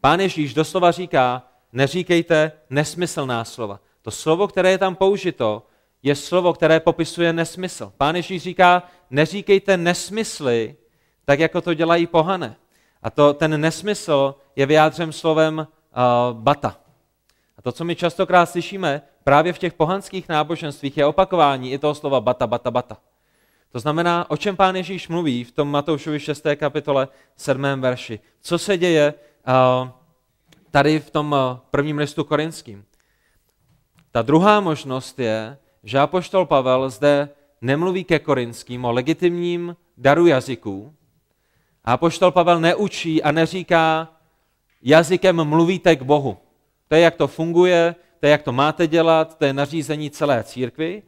[0.00, 3.80] pán Ježíš doslova říká, neříkejte nesmyslná slova.
[4.02, 5.66] To slovo, které je tam použito,
[6.02, 7.92] je slovo, které popisuje nesmysl.
[7.96, 10.76] Pán Ježíš říká, neříkejte nesmysly,
[11.24, 12.56] tak jako to dělají pohane.
[13.02, 15.66] A to, ten nesmysl je vyjádřen slovem uh,
[16.38, 16.76] bata.
[17.58, 21.94] A to, co my častokrát slyšíme, právě v těch pohanských náboženstvích je opakování i toho
[21.94, 22.96] slova bata, bata, bata.
[23.72, 26.46] To znamená, o čem pán Ježíš mluví v tom Matoušovi 6.
[26.56, 27.62] kapitole 7.
[27.78, 28.20] verši.
[28.40, 29.14] Co se děje
[29.48, 29.88] uh,
[30.70, 32.84] tady v tom uh, prvním listu korinským.
[34.10, 37.28] Ta druhá možnost je, že apoštol Pavel zde
[37.60, 40.95] nemluví ke korinským o legitimním daru jazyků.
[41.86, 44.08] A apoštol Pavel neučí a neříká,
[44.82, 46.36] jazykem mluvíte k Bohu.
[46.88, 50.44] To je, jak to funguje, to je, jak to máte dělat, to je nařízení celé
[50.44, 51.02] církvy,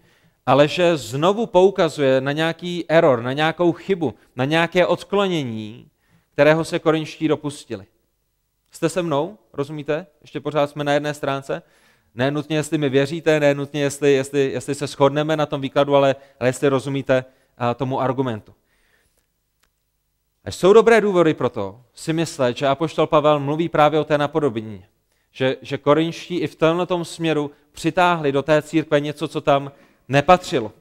[0.46, 5.88] ale že znovu poukazuje na nějaký error, na nějakou chybu, na nějaké odklonění,
[6.32, 7.86] kterého se korinští dopustili.
[8.72, 9.38] Jste se mnou?
[9.52, 10.06] Rozumíte?
[10.20, 11.62] Ještě pořád jsme na jedné stránce.
[12.14, 15.96] Ne nutně, jestli mi věříte, ne nutně, jestli, jestli, jestli se shodneme na tom výkladu,
[15.96, 17.24] ale, ale jestli rozumíte
[17.76, 18.54] tomu argumentu.
[20.44, 24.18] A jsou dobré důvody pro to si myslet, že Apoštol Pavel mluví právě o té
[24.18, 24.88] napodobině.
[25.32, 29.72] Že, že korinští i v tomto směru přitáhli do té církve něco, co tam
[30.08, 30.72] nepatřilo.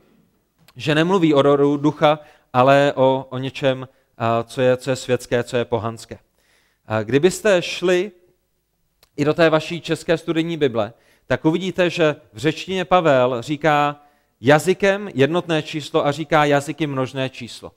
[0.76, 2.20] Že nemluví o rodu ducha,
[2.54, 3.88] ale o, o něčem,
[4.44, 6.20] co je, co je světské, co je pohanské.
[7.04, 8.12] Kdybyste šli
[9.18, 10.94] i do té vaší české studijní Bible,
[11.28, 14.02] tak uvidíte, že v řečtině Pavel říká
[14.42, 17.72] jazykem jednotné číslo a říká jazyky množné číslo.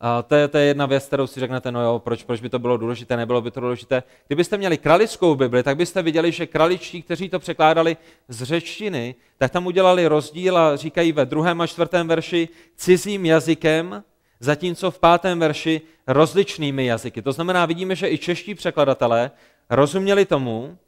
[0.00, 2.48] A to, je, to je jedna věc, kterou si řeknete, no jo, proč, proč by
[2.48, 4.02] to bylo důležité, nebylo by to důležité.
[4.26, 7.96] Kdybyste měli kralickou Bibli, tak byste viděli, že kraličtí, kteří to překládali
[8.28, 14.04] z řečtiny, tak tam udělali rozdíl a říkají ve druhém a čtvrtém verši cizím jazykem,
[14.40, 17.22] zatímco v pátém verši rozličnými jazyky.
[17.22, 19.30] To znamená, vidíme, že i čeští překladatelé
[19.70, 20.78] rozuměli tomu,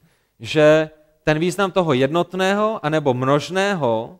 [0.40, 0.90] že
[1.24, 4.18] ten význam toho jednotného anebo množného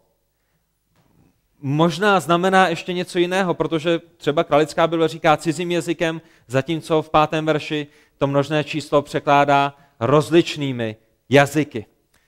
[1.60, 7.46] možná znamená ještě něco jiného, protože třeba kralická Bible říká cizím jazykem, zatímco v pátém
[7.46, 7.86] verši
[8.18, 10.96] to množné číslo překládá rozličnými
[11.28, 11.86] jazyky.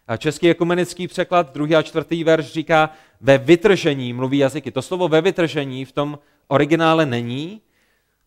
[0.08, 2.90] A český ekumenický překlad, druhý a čtvrtý verš říká
[3.20, 4.70] ve vytržení mluví jazyky.
[4.70, 7.60] To slovo ve vytržení v tom originále není,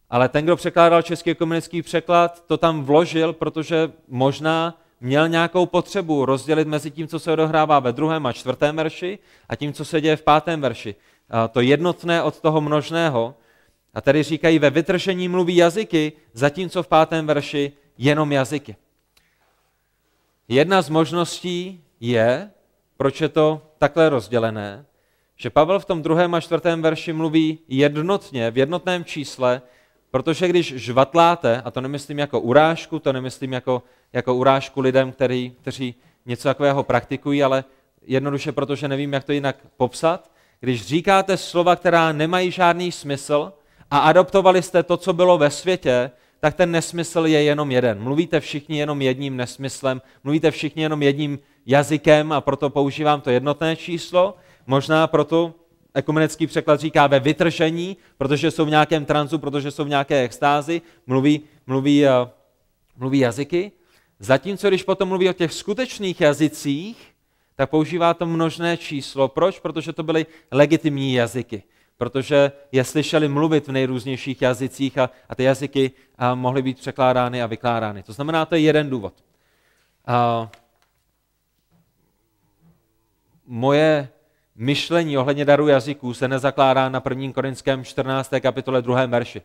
[0.10, 6.26] ale ten, kdo překládal český ekumenický překlad, to tam vložil, protože možná měl nějakou potřebu
[6.26, 10.02] rozdělit mezi tím, co se odehrává ve druhém a čtvrtém verši a tím, co se
[10.02, 10.96] děje v pátém verši.
[11.52, 13.36] To jednotné od toho množného.
[13.94, 18.76] A tady říkají, ve vytržení mluví jazyky, zatímco v pátém verši jenom jazyky.
[20.48, 22.52] Jedna z možností je,
[22.98, 24.86] proč je to takhle rozdělené,
[25.36, 29.62] že Pavel v tom druhém a čtvrtém verši mluví jednotně, v jednotném čísle,
[30.13, 35.54] protože když žvatláte, a to nemyslím jako urážku, to nemyslím jako, jako urážku lidem, který,
[35.62, 35.95] kteří
[36.26, 37.63] něco takového praktikují, ale
[38.06, 43.54] jednoduše protože nevím, jak to jinak popsat, když říkáte slova, která nemají žádný smysl
[43.91, 48.04] a adoptovali jste to, co bylo ve světě, tak ten nesmysl je jenom jeden.
[48.04, 53.76] Mluvíte všichni jenom jedním nesmyslem, mluvíte všichni jenom jedním jazykem a proto používám to jednotné
[53.76, 54.36] číslo.
[54.67, 55.54] Možná proto
[55.93, 60.82] ekumenický překlad říká ve vytržení, protože jsou v nějakém transu, protože jsou v nějaké extázi,
[61.08, 62.10] mluví, mluví, uh,
[62.97, 63.71] mluví jazyky.
[64.19, 67.13] Zatímco, když potom mluví o těch skutečných jazycích,
[67.56, 69.27] tak používá to množné číslo.
[69.27, 69.60] Proč?
[69.60, 71.63] Protože to byly legitimní jazyky.
[71.97, 77.43] Protože je slyšeli mluvit v nejrůznějších jazycích a, a ty jazyky a, mohly být překládány
[77.43, 78.03] a vykládány.
[78.03, 79.13] To znamená, to je jeden důvod.
[80.06, 80.49] A,
[83.45, 84.10] moje
[84.56, 87.34] myšlení ohledně daru jazyků se nezakládá na 1.
[87.34, 88.34] korinském 14.
[88.39, 89.06] kapitole 2.
[89.06, 89.42] verši.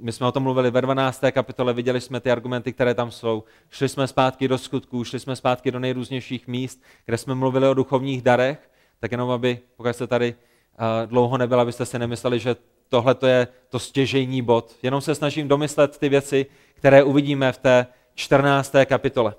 [0.00, 1.20] My jsme o tom mluvili ve 12.
[1.32, 3.44] kapitole, viděli jsme ty argumenty, které tam jsou.
[3.70, 7.74] Šli jsme zpátky do skutků, šli jsme zpátky do nejrůznějších míst, kde jsme mluvili o
[7.74, 10.34] duchovních darech, tak jenom aby, pokud jste tady
[11.06, 12.56] dlouho nebyl, abyste si nemysleli, že
[12.88, 14.76] tohle to je to stěžejní bod.
[14.82, 18.72] Jenom se snažím domyslet ty věci, které uvidíme v té 14.
[18.86, 19.34] kapitole.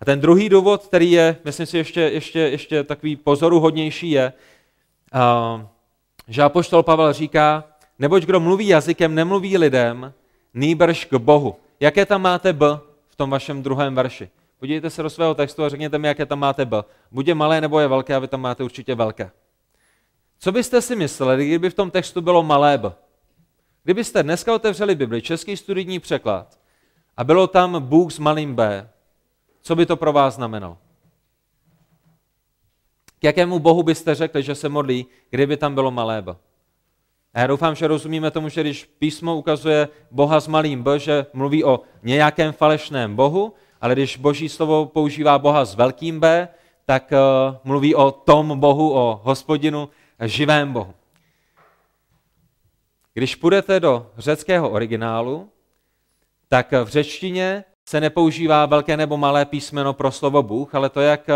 [0.00, 4.32] A ten druhý důvod, který je, myslím si, ještě, ještě, ještě takový pozoruhodnější, je,
[6.28, 7.64] že Apoštol Pavel říká,
[7.98, 10.12] neboť kdo mluví jazykem, nemluví lidem,
[10.54, 11.56] nýbrž k Bohu.
[11.80, 12.66] Jaké tam máte B
[13.08, 14.28] v tom vašem druhém verši?
[14.58, 16.82] Podívejte se do svého textu a řekněte mi, jaké tam máte B.
[17.10, 19.30] Buď je malé, nebo je velké, a vy tam máte určitě velké.
[20.38, 22.92] Co byste si mysleli, kdyby v tom textu bylo malé B?
[23.84, 26.58] Kdybyste dneska otevřeli Bibli, český studijní překlad,
[27.16, 28.88] a bylo tam Bůh s malým B,
[29.68, 30.78] co by to pro vás znamenalo?
[33.18, 36.36] K jakému bohu byste řekli, že se modlí, kdyby tam bylo malé B?
[37.34, 41.26] A já doufám, že rozumíme tomu, že když písmo ukazuje Boha s malým B, že
[41.32, 46.48] mluví o nějakém falešném Bohu, ale když Boží slovo používá Boha s velkým B,
[46.84, 49.88] tak uh, mluví o tom Bohu, o hospodinu,
[50.20, 50.94] živém Bohu.
[53.14, 55.50] Když půjdete do řeckého originálu,
[56.48, 61.26] tak v řečtině se nepoužívá velké nebo malé písmeno pro slovo Bůh, ale to, jak,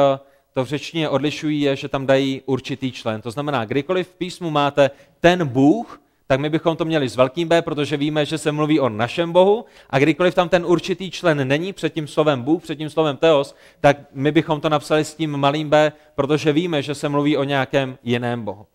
[0.52, 3.22] to v řečtině odlišují, je, že tam dají určitý člen.
[3.22, 7.48] To znamená, kdykoliv v písmu máte ten Bůh, tak my bychom to měli s velkým
[7.48, 11.48] B, protože víme, že se mluví o našem Bohu a kdykoliv tam ten určitý člen
[11.48, 15.14] není před tím slovem Bůh, před tím slovem Teos, tak my bychom to napsali s
[15.14, 18.66] tím malým B, protože víme, že se mluví o nějakém jiném Bohu.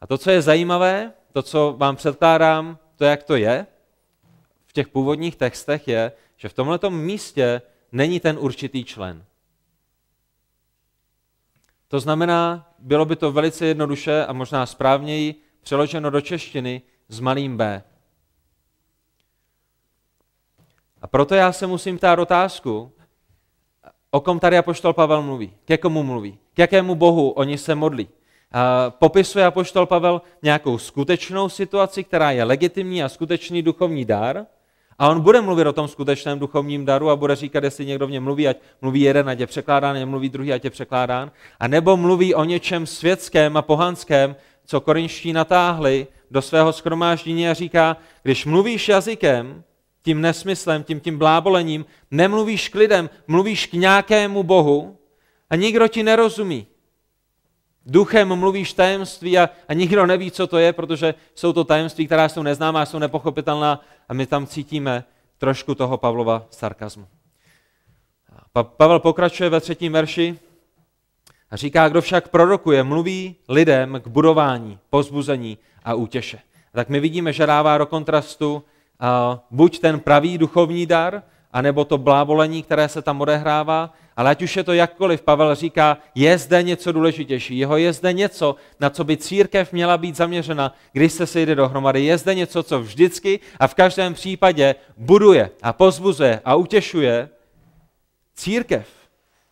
[0.00, 3.66] A to, co je zajímavé, to, co vám předkládám, to, jak to je
[4.66, 9.24] v těch původních textech, je, že v tomto místě není ten určitý člen.
[11.88, 17.56] To znamená, bylo by to velice jednoduše a možná správněji přeloženo do češtiny s malým
[17.56, 17.82] b.
[21.02, 22.92] A proto já se musím ptát otázku,
[24.10, 28.08] o kom tady apoštol Pavel mluví, ke komu mluví, k jakému bohu oni se modlí.
[28.88, 34.46] Popisuje apoštol Pavel nějakou skutečnou situaci, která je legitimní a skutečný duchovní dar,
[34.98, 38.10] a on bude mluvit o tom skutečném duchovním daru a bude říkat, jestli někdo v
[38.10, 41.30] něm mluví, ať mluví jeden, ať je překládán, mluví druhý, ať je překládán.
[41.60, 47.54] A nebo mluví o něčem světském a pohanském, co korinští natáhli do svého skromáždění a
[47.54, 49.62] říká, když mluvíš jazykem,
[50.02, 54.98] tím nesmyslem, tím tím blábolením, nemluvíš k lidem, mluvíš k nějakému bohu
[55.50, 56.66] a nikdo ti nerozumí.
[57.86, 62.28] Duchem mluvíš tajemství a, a nikdo neví, co to je, protože jsou to tajemství, která
[62.28, 65.04] jsou neznámá, jsou nepochopitelná a my tam cítíme
[65.38, 67.06] trošku toho Pavlova sarkazmu.
[68.52, 70.38] Pa, Pavel pokračuje ve třetím verši
[71.50, 76.38] a říká, kdo však prorokuje, mluví lidem k budování, pozbuzení a útěše.
[76.72, 78.64] A tak my vidíme, že dává do kontrastu
[79.00, 81.22] a, buď ten pravý duchovní dar,
[81.56, 85.98] anebo to blábolení, které se tam odehrává, ale ať už je to jakkoliv, Pavel říká,
[86.14, 87.58] je zde něco důležitější.
[87.58, 92.04] Jeho je zde něco, na co by církev měla být zaměřena, když se sejde dohromady.
[92.04, 97.28] Je zde něco, co vždycky a v každém případě buduje a pozbuzuje a utěšuje
[98.34, 98.88] církev.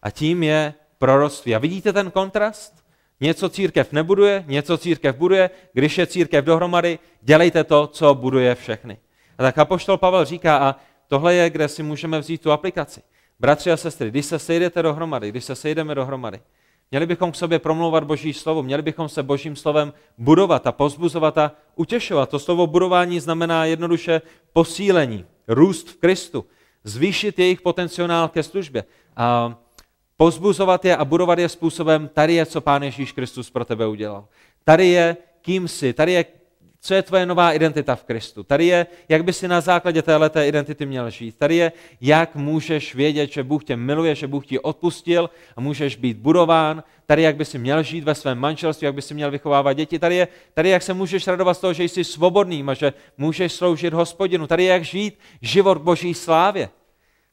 [0.02, 1.54] A tím je proroctví.
[1.54, 2.84] A vidíte ten kontrast?
[3.20, 5.50] Něco církev nebuduje, něco církev buduje.
[5.72, 8.98] Když je církev dohromady, dělejte to, co buduje všechny.
[9.38, 10.76] A tak apoštol Pavel říká, a
[11.08, 13.02] tohle je, kde si můžeme vzít tu aplikaci.
[13.40, 16.40] Bratři a sestry, když se sejdete dohromady, když se sejdeme dohromady,
[16.90, 21.38] měli bychom k sobě promlouvat Boží slovo, měli bychom se Božím slovem budovat a pozbuzovat
[21.38, 22.28] a utěšovat.
[22.28, 26.46] To slovo budování znamená jednoduše posílení, růst v Kristu,
[26.84, 28.84] zvýšit jejich potenciál ke službě.
[29.16, 29.58] A
[30.16, 34.28] pozbuzovat je a budovat je způsobem, tady je, co Pán Ježíš Kristus pro tebe udělal.
[34.64, 36.24] Tady je, kým jsi, tady je,
[36.84, 38.42] co je tvoje nová identita v Kristu.
[38.42, 41.38] Tady je, jak by si na základě této identity měl žít.
[41.38, 45.96] Tady je, jak můžeš vědět, že Bůh tě miluje, že Bůh ti odpustil a můžeš
[45.96, 46.82] být budován.
[47.06, 49.98] Tady, jak by si měl žít ve svém manželství, jak by si měl vychovávat děti.
[49.98, 53.52] Tady je, tady jak se můžeš radovat z toho, že jsi svobodný a že můžeš
[53.52, 54.46] sloužit hospodinu.
[54.46, 56.68] Tady je, jak žít život Boží slávě.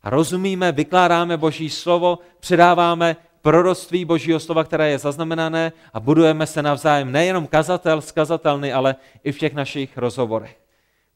[0.04, 6.62] A rozumíme, vykládáme Boží slovo, předáváme proroctví Božího slova, které je zaznamenané a budujeme se
[6.62, 10.58] navzájem nejenom kazatel, skazatelný, ale i v těch našich rozhovorech.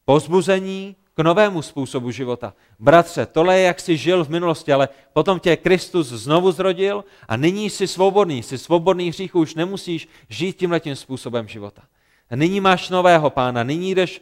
[0.04, 2.54] Pozbuzení k novému způsobu života.
[2.78, 7.36] Bratře, tohle je, jak jsi žil v minulosti, ale potom tě Kristus znovu zrodil a
[7.36, 8.42] nyní jsi svobodný.
[8.42, 11.82] Jsi svobodný hříchu, už nemusíš žít tímhletím způsobem života.
[12.30, 14.20] A nyní máš nového pána, nyní jdeš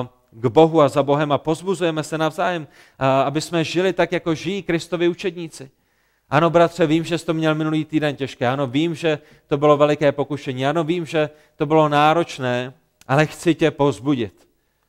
[0.00, 4.12] uh, k Bohu a za Bohem a pozbuzujeme se navzájem, uh, aby jsme žili tak,
[4.12, 5.70] jako žijí Kristovi učedníci.
[6.30, 8.48] Ano, bratře, vím, že jsi to měl minulý týden těžké.
[8.48, 10.66] Ano, vím, že to bylo veliké pokušení.
[10.66, 12.72] Ano, vím, že to bylo náročné,
[13.08, 14.46] ale chci tě pozbudit.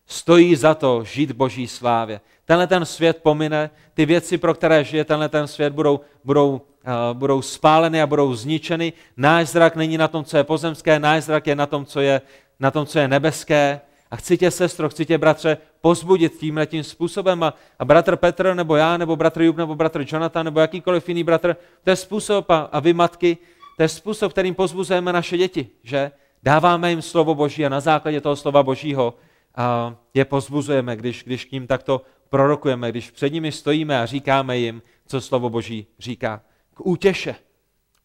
[0.07, 2.21] Stojí za to žít Boží slávě.
[2.45, 6.59] Tenhle ten svět pomine, ty věci, pro které žije tenhle ten svět, budou, budou, uh,
[7.13, 8.93] budou spáleny a budou zničeny.
[9.17, 12.21] Náš zrak není na tom, co je pozemské, náš zrak je na tom, co je,
[12.59, 13.81] na tom, co je nebeské.
[14.11, 17.43] A chci tě, sestro, chci tě, bratře, pozbudit tímhle tím způsobem.
[17.43, 21.23] A, a bratr Petr, nebo já, nebo bratr Jub, nebo bratr Jonathan, nebo jakýkoliv jiný
[21.23, 23.37] bratr, to je způsob, a, a vy matky,
[23.77, 26.11] to je způsob, kterým pozbuzujeme naše děti, že
[26.43, 29.13] dáváme jim slovo Boží a na základě toho slova Božího
[29.55, 34.57] a je pozbuzujeme, když, když k ním takto prorokujeme, když před nimi stojíme a říkáme
[34.57, 36.41] jim, co slovo Boží říká.
[36.73, 37.35] K útěše.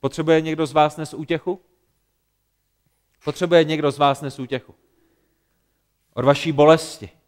[0.01, 1.61] Potřebuje někdo z vás dnes útěchu?
[3.25, 4.75] Potřebuje někdo z vás dnes útěchu?
[6.15, 7.22] Od vaší bolesti,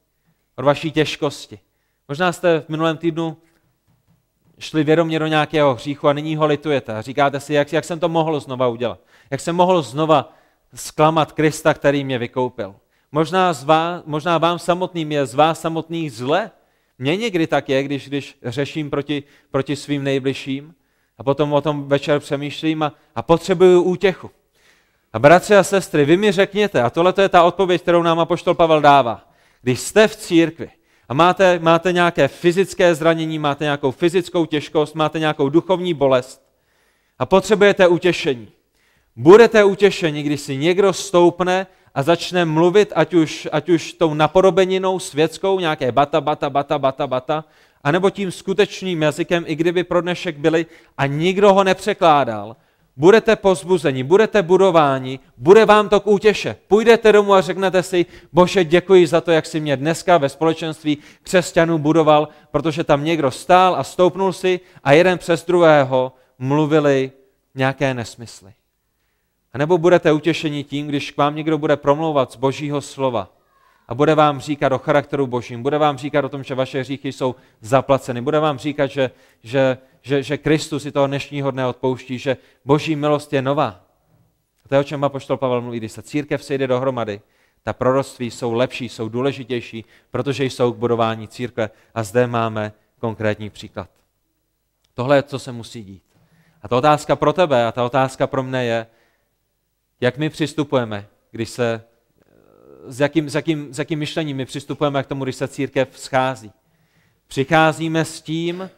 [0.56, 1.58] od vaší těžkosti.
[2.08, 3.36] Možná jste v minulém týdnu
[4.58, 8.00] šli vědomě do nějakého hříchu a nyní ho litujete a říkáte si, jak, jak jsem
[8.00, 9.00] to mohl znova udělat.
[9.30, 10.32] Jak jsem mohl znova
[10.74, 12.74] zklamat Krista, který mě vykoupil.
[13.12, 16.50] Možná, z vás, možná vám samotným je z vás samotných zle.
[16.98, 20.74] Mně někdy tak je, když, když řeším proti, proti svým nejbližším
[21.18, 24.30] a potom o tom večer přemýšlím a, a potřebuju útěchu.
[25.12, 28.54] A bratři a sestry, vy mi řekněte, a tohle je ta odpověď, kterou nám apoštol
[28.54, 29.33] Pavel dává.
[29.64, 30.70] Když jste v církvi
[31.08, 36.42] a máte, máte nějaké fyzické zranění, máte nějakou fyzickou těžkost, máte nějakou duchovní bolest,
[37.18, 38.48] A potřebujete utěšení.
[39.16, 44.98] Budete utěšení, když si někdo stoupne a začne mluvit, ať už, ať už tou napodobeninou
[44.98, 47.44] světskou, nějaké bata, bata, bata, bata, bata,
[47.84, 50.66] anebo tím skutečným jazykem, i kdyby pro dnešek byli
[50.98, 52.56] a nikdo ho nepřekládal,
[52.96, 56.56] budete pozbuzeni, budete budováni, bude vám to k útěše.
[56.68, 60.98] Půjdete domů a řeknete si, bože, děkuji za to, jak si mě dneska ve společenství
[61.22, 67.12] křesťanů budoval, protože tam někdo stál a stoupnul si a jeden přes druhého mluvili
[67.54, 68.52] nějaké nesmysly.
[69.52, 73.30] A nebo budete utěšeni tím, když k vám někdo bude promlouvat z božího slova
[73.88, 77.12] a bude vám říkat o charakteru božím, bude vám říkat o tom, že vaše hříchy
[77.12, 79.10] jsou zaplaceny, bude vám říkat, že,
[79.42, 83.80] že, že, že Kristus si toho dnešního dne odpouští, že boží milost je nová.
[84.64, 87.20] A to je, o čem apoštol Pavel mluví, když se církev sejde dohromady,
[87.62, 91.70] ta proroctví jsou lepší, jsou důležitější, protože jsou k budování církve.
[91.94, 93.90] A zde máme konkrétní příklad.
[94.94, 96.02] Tohle je, co se musí dít.
[96.62, 98.86] A ta otázka pro tebe a ta otázka pro mne je,
[100.00, 101.84] jak my přistupujeme, když se,
[102.86, 106.52] s jakým, s, jakým, s jakým myšlením my přistupujeme k tomu, když se církev schází.
[107.26, 108.70] Přicházíme s tím,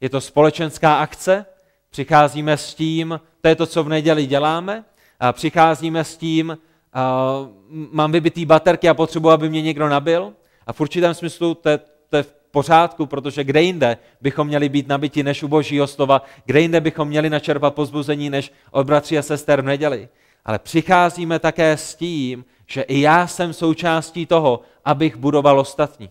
[0.00, 1.46] je to společenská akce,
[1.90, 4.84] přicházíme s tím, to je to, co v neděli děláme,
[5.20, 6.58] a přicházíme s tím,
[6.92, 7.24] a
[7.70, 10.32] mám vybitý baterky a potřebuji, aby mě někdo nabil.
[10.66, 11.78] A v určitém smyslu to je,
[12.08, 16.22] to je v pořádku, protože kde jinde bychom měli být nabiti než u božího slova,
[16.44, 20.08] kde jinde bychom měli načerpat pozbuzení než od bratří a sester v neděli
[20.44, 26.10] ale přicházíme také s tím, že i já jsem součástí toho, abych budoval ostatní.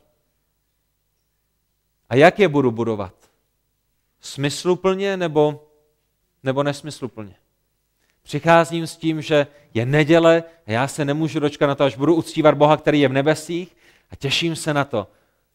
[2.10, 3.14] A jak je budu budovat?
[4.22, 5.67] Smysluplně nebo,
[6.43, 7.36] nebo nesmysluplně?
[8.24, 12.15] Přicházím s tím, že je neděle a já se nemůžu dočkat na to, až budu
[12.15, 13.76] uctívat Boha, který je v nebesích
[14.11, 15.07] a těším se na to,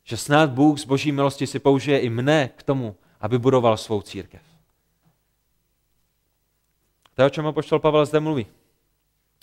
[0.04, 4.02] že snad Bůh z boží milosti si použije i mne k tomu, aby budoval svou
[4.02, 4.42] církev.
[7.14, 8.46] To je, o čem poštol Pavel zde mluví.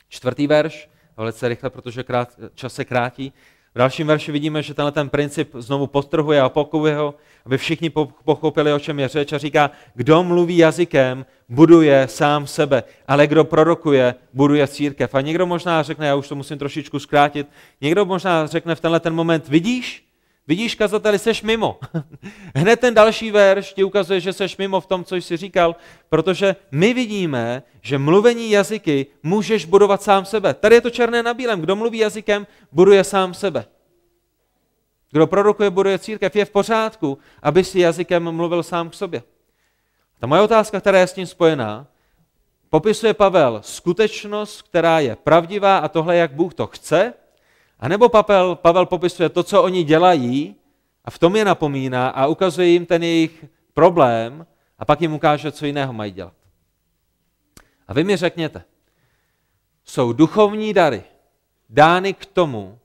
[0.10, 3.34] Čtvrtý verš, velice rychle, protože krát, čas se krátí.
[3.76, 7.16] V dalším verši vidíme, že tenhle ten princip znovu potrhuje a opakuje ho,
[7.46, 7.90] aby všichni
[8.26, 13.44] pochopili, o čem je řeč a říká, kdo mluví jazykem, buduje sám sebe, ale kdo
[13.44, 15.16] prorokuje, buduje církev.
[15.16, 17.48] A někdo možná řekne, já už to musím trošičku zkrátit,
[17.82, 20.11] někdo možná řekne v tenhle ten moment, vidíš,
[20.52, 21.80] Vidíš, kazateli, seš mimo.
[22.56, 25.76] Hned ten další verš ti ukazuje, že seš mimo v tom, co jsi říkal,
[26.10, 30.54] protože my vidíme, že mluvení jazyky můžeš budovat sám sebe.
[30.54, 31.62] Tady je to černé na bílém.
[31.62, 33.66] Kdo mluví jazykem, buduje sám sebe.
[35.12, 36.36] Kdo prorokuje, buduje církev.
[36.36, 39.24] Je v pořádku, aby si jazykem mluvil sám k sobě.
[40.20, 41.88] Ta moje otázka, která je s tím spojená,
[42.70, 47.14] popisuje Pavel skutečnost, která je pravdivá a tohle, jak Bůh to chce,
[47.82, 50.56] a nebo Pavel, Pavel popisuje to, co oni dělají
[51.06, 54.46] a v tom je napomíná a ukazuje jim ten jejich problém
[54.80, 56.34] a pak jim ukáže, co jiného mají dělat.
[57.88, 58.64] A vy mi řekněte,
[59.86, 61.04] jsou duchovní dary
[61.70, 62.80] dány k tomu,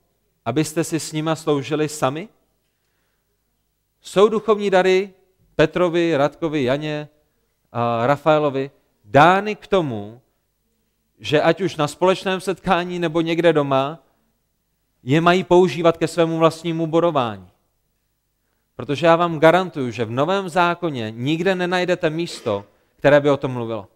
[0.45, 2.29] abyste si s nima sloužili sami?
[4.01, 5.13] Jsou duchovní dary
[5.55, 7.09] Petrovi, Radkovi, Janě,
[7.71, 8.71] a Rafaelovi
[9.05, 10.21] dány k tomu,
[11.19, 14.06] že ať už na společném setkání nebo někde doma,
[15.07, 17.47] je mají používat ke svému vlastnímu borování.
[18.75, 23.51] Protože já vám garantuju, že v Novém zákoně nikde nenajdete místo, které by o tom
[23.51, 23.87] mluvilo.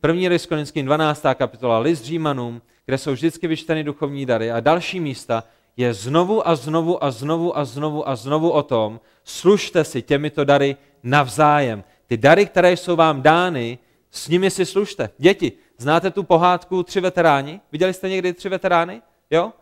[0.00, 1.22] První list Korinským 12.
[1.34, 5.44] kapitola, list Římanům, kde jsou vždycky vyčteny duchovní dary a další místa,
[5.76, 10.44] je znovu a znovu a znovu a znovu a znovu o tom, služte si těmito
[10.44, 11.84] dary navzájem.
[12.06, 13.78] Ty dary, které jsou vám dány,
[14.10, 15.10] s nimi si služte.
[15.18, 17.60] Děti, znáte tu pohádku Tři veteráni?
[17.72, 19.02] Viděli jste někdy Tři veterány?
[19.30, 19.52] Jo?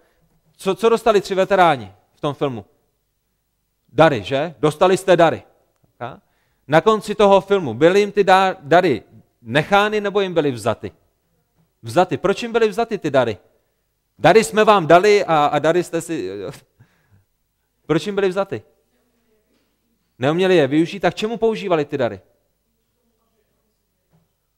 [0.58, 2.64] Co, co dostali tři veteráni v tom filmu?
[3.92, 4.54] Dary, že?
[4.58, 5.42] Dostali jste dary.
[6.68, 8.24] Na konci toho filmu byly jim ty
[8.60, 9.02] dary
[9.42, 10.92] nechány nebo jim byly vzaty?
[11.82, 12.16] Vzaty.
[12.16, 13.38] Proč jim byly vzaty ty dary?
[14.18, 16.30] Dary jsme vám dali a, a dary jste si...
[17.86, 18.62] Proč jim byly vzaty?
[20.18, 22.20] Neuměli je využít, tak čemu používali ty dary?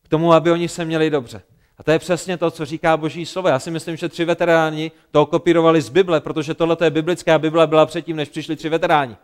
[0.02, 1.42] K tomu, aby oni se měli dobře.
[1.80, 3.48] A to je přesně to, co říká Boží slovo.
[3.48, 7.66] Já si myslím, že tři veteráni to kopírovali z Bible, protože tohle je biblická Bible
[7.66, 9.16] byla předtím, než přišli tři veteráni.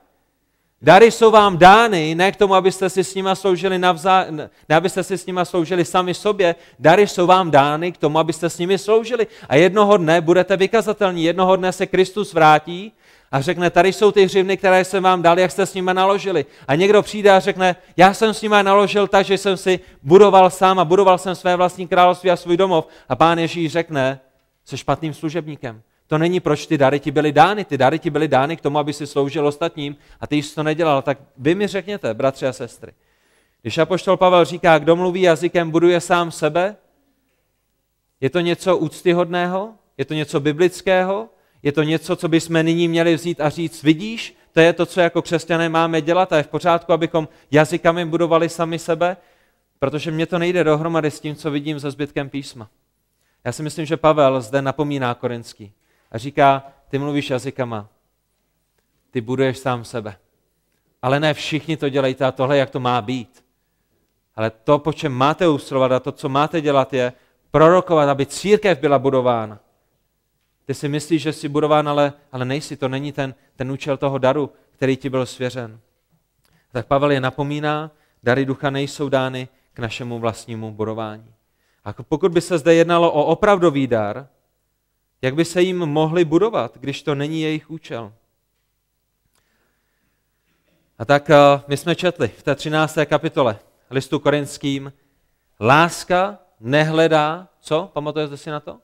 [0.82, 4.26] Dary jsou vám dány ne k tomu, abyste si s nima sloužili navzá...
[4.68, 8.50] ne abyste si s nima sloužili sami sobě, dary jsou vám dány k tomu, abyste
[8.50, 9.26] s nimi sloužili.
[9.48, 12.92] A jednoho dne budete vykazatelní, jednoho dne se Kristus vrátí
[13.32, 16.46] a řekne, tady jsou ty hřivny, které jsem vám dal, jak jste s nimi naložili.
[16.68, 20.50] A někdo přijde a řekne, já jsem s nimi naložil tak, že jsem si budoval
[20.50, 22.88] sám a budoval jsem své vlastní království a svůj domov.
[23.08, 24.20] A pán Ježíš řekne,
[24.64, 25.82] jsi špatným služebníkem.
[26.06, 27.64] To není, proč ty dary ti byly dány.
[27.64, 30.62] Ty dary ti byly dány k tomu, aby si sloužil ostatním a ty jsi to
[30.62, 31.02] nedělal.
[31.02, 32.92] Tak vy mi řekněte, bratři a sestry,
[33.62, 36.76] Když apoštol Pavel říká, kdo mluví jazykem, buduje sám sebe,
[38.20, 39.74] je to něco úctyhodného?
[39.98, 41.28] Je to něco biblického?
[41.66, 45.00] Je to něco, co bychom nyní měli vzít a říct, vidíš, to je to, co
[45.00, 49.16] jako křesťané máme dělat a je v pořádku, abychom jazykami budovali sami sebe,
[49.78, 52.68] protože mně to nejde dohromady s tím, co vidím za zbytkem písma.
[53.44, 55.72] Já si myslím, že Pavel zde napomíná Korinský
[56.12, 57.88] a říká, ty mluvíš jazykama,
[59.10, 60.16] ty buduješ sám sebe.
[61.02, 63.44] Ale ne všichni to dělají a tohle, jak to má být.
[64.36, 67.12] Ale to, po čem máte usilovat a to, co máte dělat, je
[67.50, 69.58] prorokovat, aby církev byla budována.
[70.66, 72.76] Ty si myslíš, že jsi budován, ale, ale nejsi.
[72.76, 75.80] To není ten, ten účel toho daru, který ti byl svěřen.
[76.72, 77.90] Tak Pavel je napomíná,
[78.22, 81.34] dary ducha nejsou dány k našemu vlastnímu budování.
[81.84, 84.28] A pokud by se zde jednalo o opravdový dar,
[85.22, 88.12] jak by se jim mohli budovat, když to není jejich účel?
[90.98, 91.36] A tak eh,
[91.68, 92.98] my jsme četli v té 13.
[93.06, 93.58] kapitole
[93.90, 94.92] listu korinským,
[95.60, 97.90] láska nehledá, co?
[97.92, 98.80] Pamatujete si na to?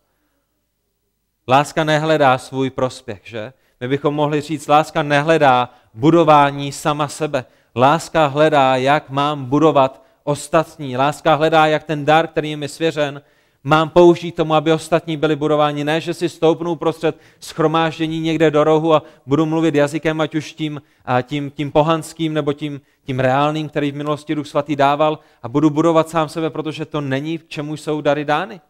[1.49, 3.53] Láska nehledá svůj prospěch, že?
[3.81, 7.45] My bychom mohli říct, láska nehledá budování sama sebe.
[7.77, 10.97] Láska hledá, jak mám budovat ostatní.
[10.97, 13.23] Láska hledá, jak ten dar, který je mi svěřen,
[13.65, 15.85] mám použít tomu, aby ostatní byli budováni.
[15.85, 20.53] Ne, že si stoupnu prostřed schromáždění někde do rohu a budu mluvit jazykem, ať už
[20.53, 20.83] tím,
[21.23, 25.71] tím, tím pohanským nebo tím, tím reálným, který v minulosti Duch Svatý dával a budu
[25.71, 28.61] budovat sám sebe, protože to není, k čemu jsou dary dány.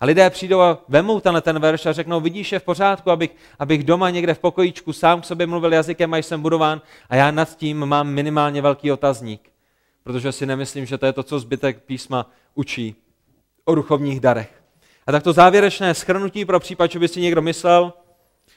[0.00, 3.30] A lidé přijdou a vemou tenhle ten verš a řeknou, vidíš, je v pořádku, abych,
[3.58, 7.30] abych doma někde v pokojíčku sám k sobě mluvil jazykem a jsem budován a já
[7.30, 9.50] nad tím mám minimálně velký otazník,
[10.04, 12.96] protože si nemyslím, že to je to, co zbytek písma učí
[13.64, 14.62] o duchovních darech.
[15.06, 17.92] A tak to závěrečné schrnutí pro případ, že by si někdo myslel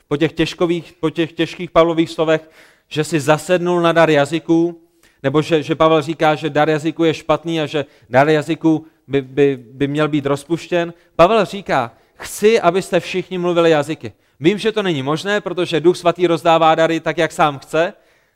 [0.07, 2.49] po těch, těžkových, po těch těžkých Pavlových slovech,
[2.87, 4.81] že si zasednul na dar jazyků,
[5.23, 9.21] nebo že, že Pavel říká, že dar jazyku je špatný a že dar jazyku by,
[9.21, 10.93] by, by měl být rozpuštěn.
[11.15, 14.13] Pavel říká, chci, abyste všichni mluvili jazyky.
[14.39, 17.93] Vím, že to není možné, protože Duch Svatý rozdává dary tak, jak sám chce,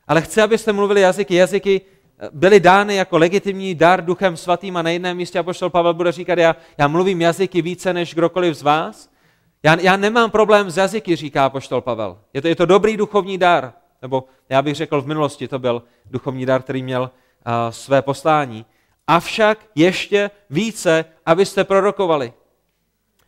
[0.07, 1.35] ale chci, abyste mluvili jazyky.
[1.35, 1.81] Jazyky
[2.31, 6.39] byly dány jako legitimní dar Duchem Svatým a na jednom místě apoštol Pavel bude říkat,
[6.39, 9.09] já, já mluvím jazyky více než kdokoliv z vás.
[9.63, 12.17] Já, já nemám problém s jazyky, říká apoštol Pavel.
[12.33, 13.73] Je to, je to dobrý duchovní dar.
[14.01, 18.65] Nebo já bych řekl, v minulosti to byl duchovní dar, který měl uh, své poslání.
[19.07, 22.33] Avšak ještě více, abyste prorokovali.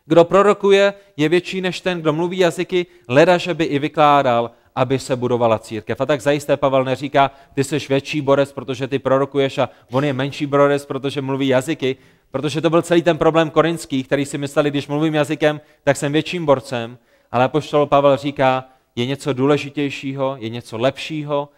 [0.05, 4.99] Kdo prorokuje, je větší než ten, kdo mluví jazyky, leda, že by i vykládal, aby
[4.99, 6.01] se budovala církev.
[6.01, 10.13] A tak zajisté Pavel neříká, ty jsi větší borec, protože ty prorokuješ a on je
[10.13, 11.95] menší borec, protože mluví jazyky,
[12.31, 16.11] protože to byl celý ten problém korinský, který si mysleli, když mluvím jazykem, tak jsem
[16.11, 16.97] větším borcem,
[17.31, 18.65] ale apoštol Pavel říká,
[18.95, 21.49] je něco důležitějšího, je něco lepšího,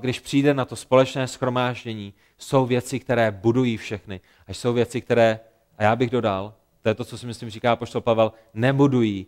[0.00, 2.14] když přijde na to společné schromáždění,
[2.44, 4.20] jsou věci, které budují všechny.
[4.46, 5.40] A jsou věci, které,
[5.78, 9.26] a já bych dodal, to je to, co si myslím říká apoštol Pavel, nebudují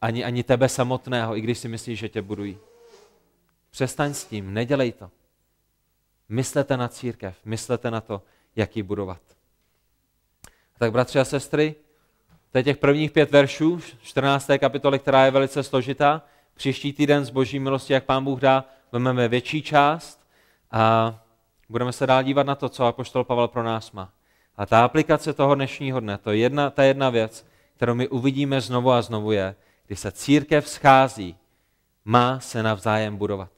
[0.00, 2.58] ani, ani tebe samotného, i když si myslíš, že tě budují.
[3.70, 5.10] Přestaň s tím, nedělej to.
[6.28, 8.22] Myslete na církev, myslete na to,
[8.56, 9.20] jak ji budovat.
[10.78, 11.74] Tak bratři a sestry,
[12.50, 14.50] to je těch prvních pět veršů, 14.
[14.58, 16.22] kapitoly, která je velice složitá.
[16.54, 20.26] Příští týden z boží milosti, jak pán Bůh dá, vezmeme větší část
[20.70, 21.14] a
[21.70, 24.12] budeme se dál dívat na to, co apoštol Pavel pro nás má.
[24.56, 27.46] A ta aplikace toho dnešního dne, to je jedna, ta jedna věc,
[27.76, 29.54] kterou my uvidíme znovu a znovu je,
[29.86, 31.36] když se církev schází,
[32.04, 33.50] má se navzájem budovat.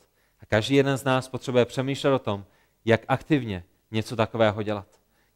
[0.43, 2.45] A každý jeden z nás potřebuje přemýšlet o tom,
[2.85, 4.87] jak aktivně něco takového dělat.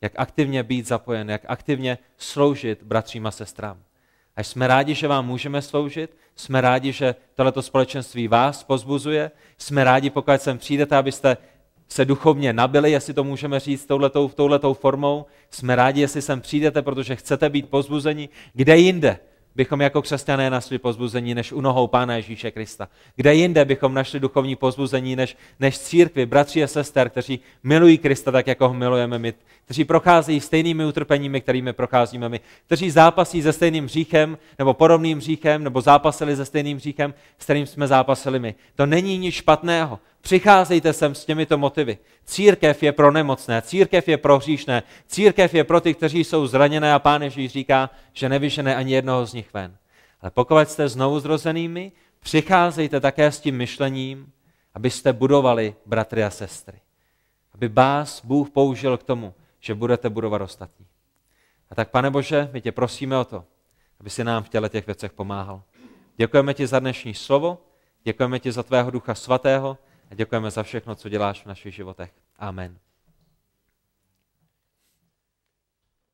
[0.01, 3.79] Jak aktivně být zapojen, jak aktivně sloužit bratřím a sestrám.
[4.37, 9.85] A jsme rádi, že vám můžeme sloužit, jsme rádi, že tohleto společenství vás pozbuzuje, jsme
[9.85, 11.37] rádi, pokud sem přijdete, abyste
[11.89, 15.27] se duchovně nabili, jestli to můžeme říct touhletou, touhletou formou.
[15.51, 18.29] Jsme rádi, jestli sem přijdete, protože chcete být pozbuzeni.
[18.55, 19.19] Kde jinde
[19.57, 22.89] bychom jako křesťané našli pozbuzení než u nohou Pána Ježíše Krista?
[23.17, 28.33] Kde jinde bychom našli duchovní pozbuzení než, než církvi, bratři a sester, kteří milují Krista
[28.33, 29.35] tak, jako ho milujeme my,
[29.65, 35.65] kteří procházejí stejnými utrpeními, kterými procházíme my, kteří zápasí se stejným hříchem nebo podobným hříchem,
[35.65, 38.55] nebo zápasili se stejným hříchem, s kterým jsme zápasili my.
[38.75, 39.99] To není nic špatného.
[40.27, 41.99] Přicházejte sem s těmito motivy.
[42.25, 46.95] Církev je pro nemocné, církev je pro hříšné, církev je pro ty, kteří jsou zraněné
[46.95, 49.77] a pán Ježíš říká, že nevyžene ani jednoho z nich ven.
[50.21, 54.33] Ale pokud jste znovu zrozenými, přicházejte také s tím myšlením,
[54.75, 56.79] abyste budovali bratry a sestry.
[57.55, 60.87] Aby vás Bůh použil k tomu, že budete budovat ostatní.
[61.71, 63.45] A tak, pane Bože, my tě prosíme o to,
[64.01, 65.63] aby si nám v těle těch věcech pomáhal.
[66.17, 67.59] Děkujeme ti za dnešní slovo,
[68.05, 69.79] děkujeme ti za tvého ducha svatého,
[70.11, 72.13] a děkujeme za všechno, co děláš v našich životech.
[72.39, 72.79] Amen.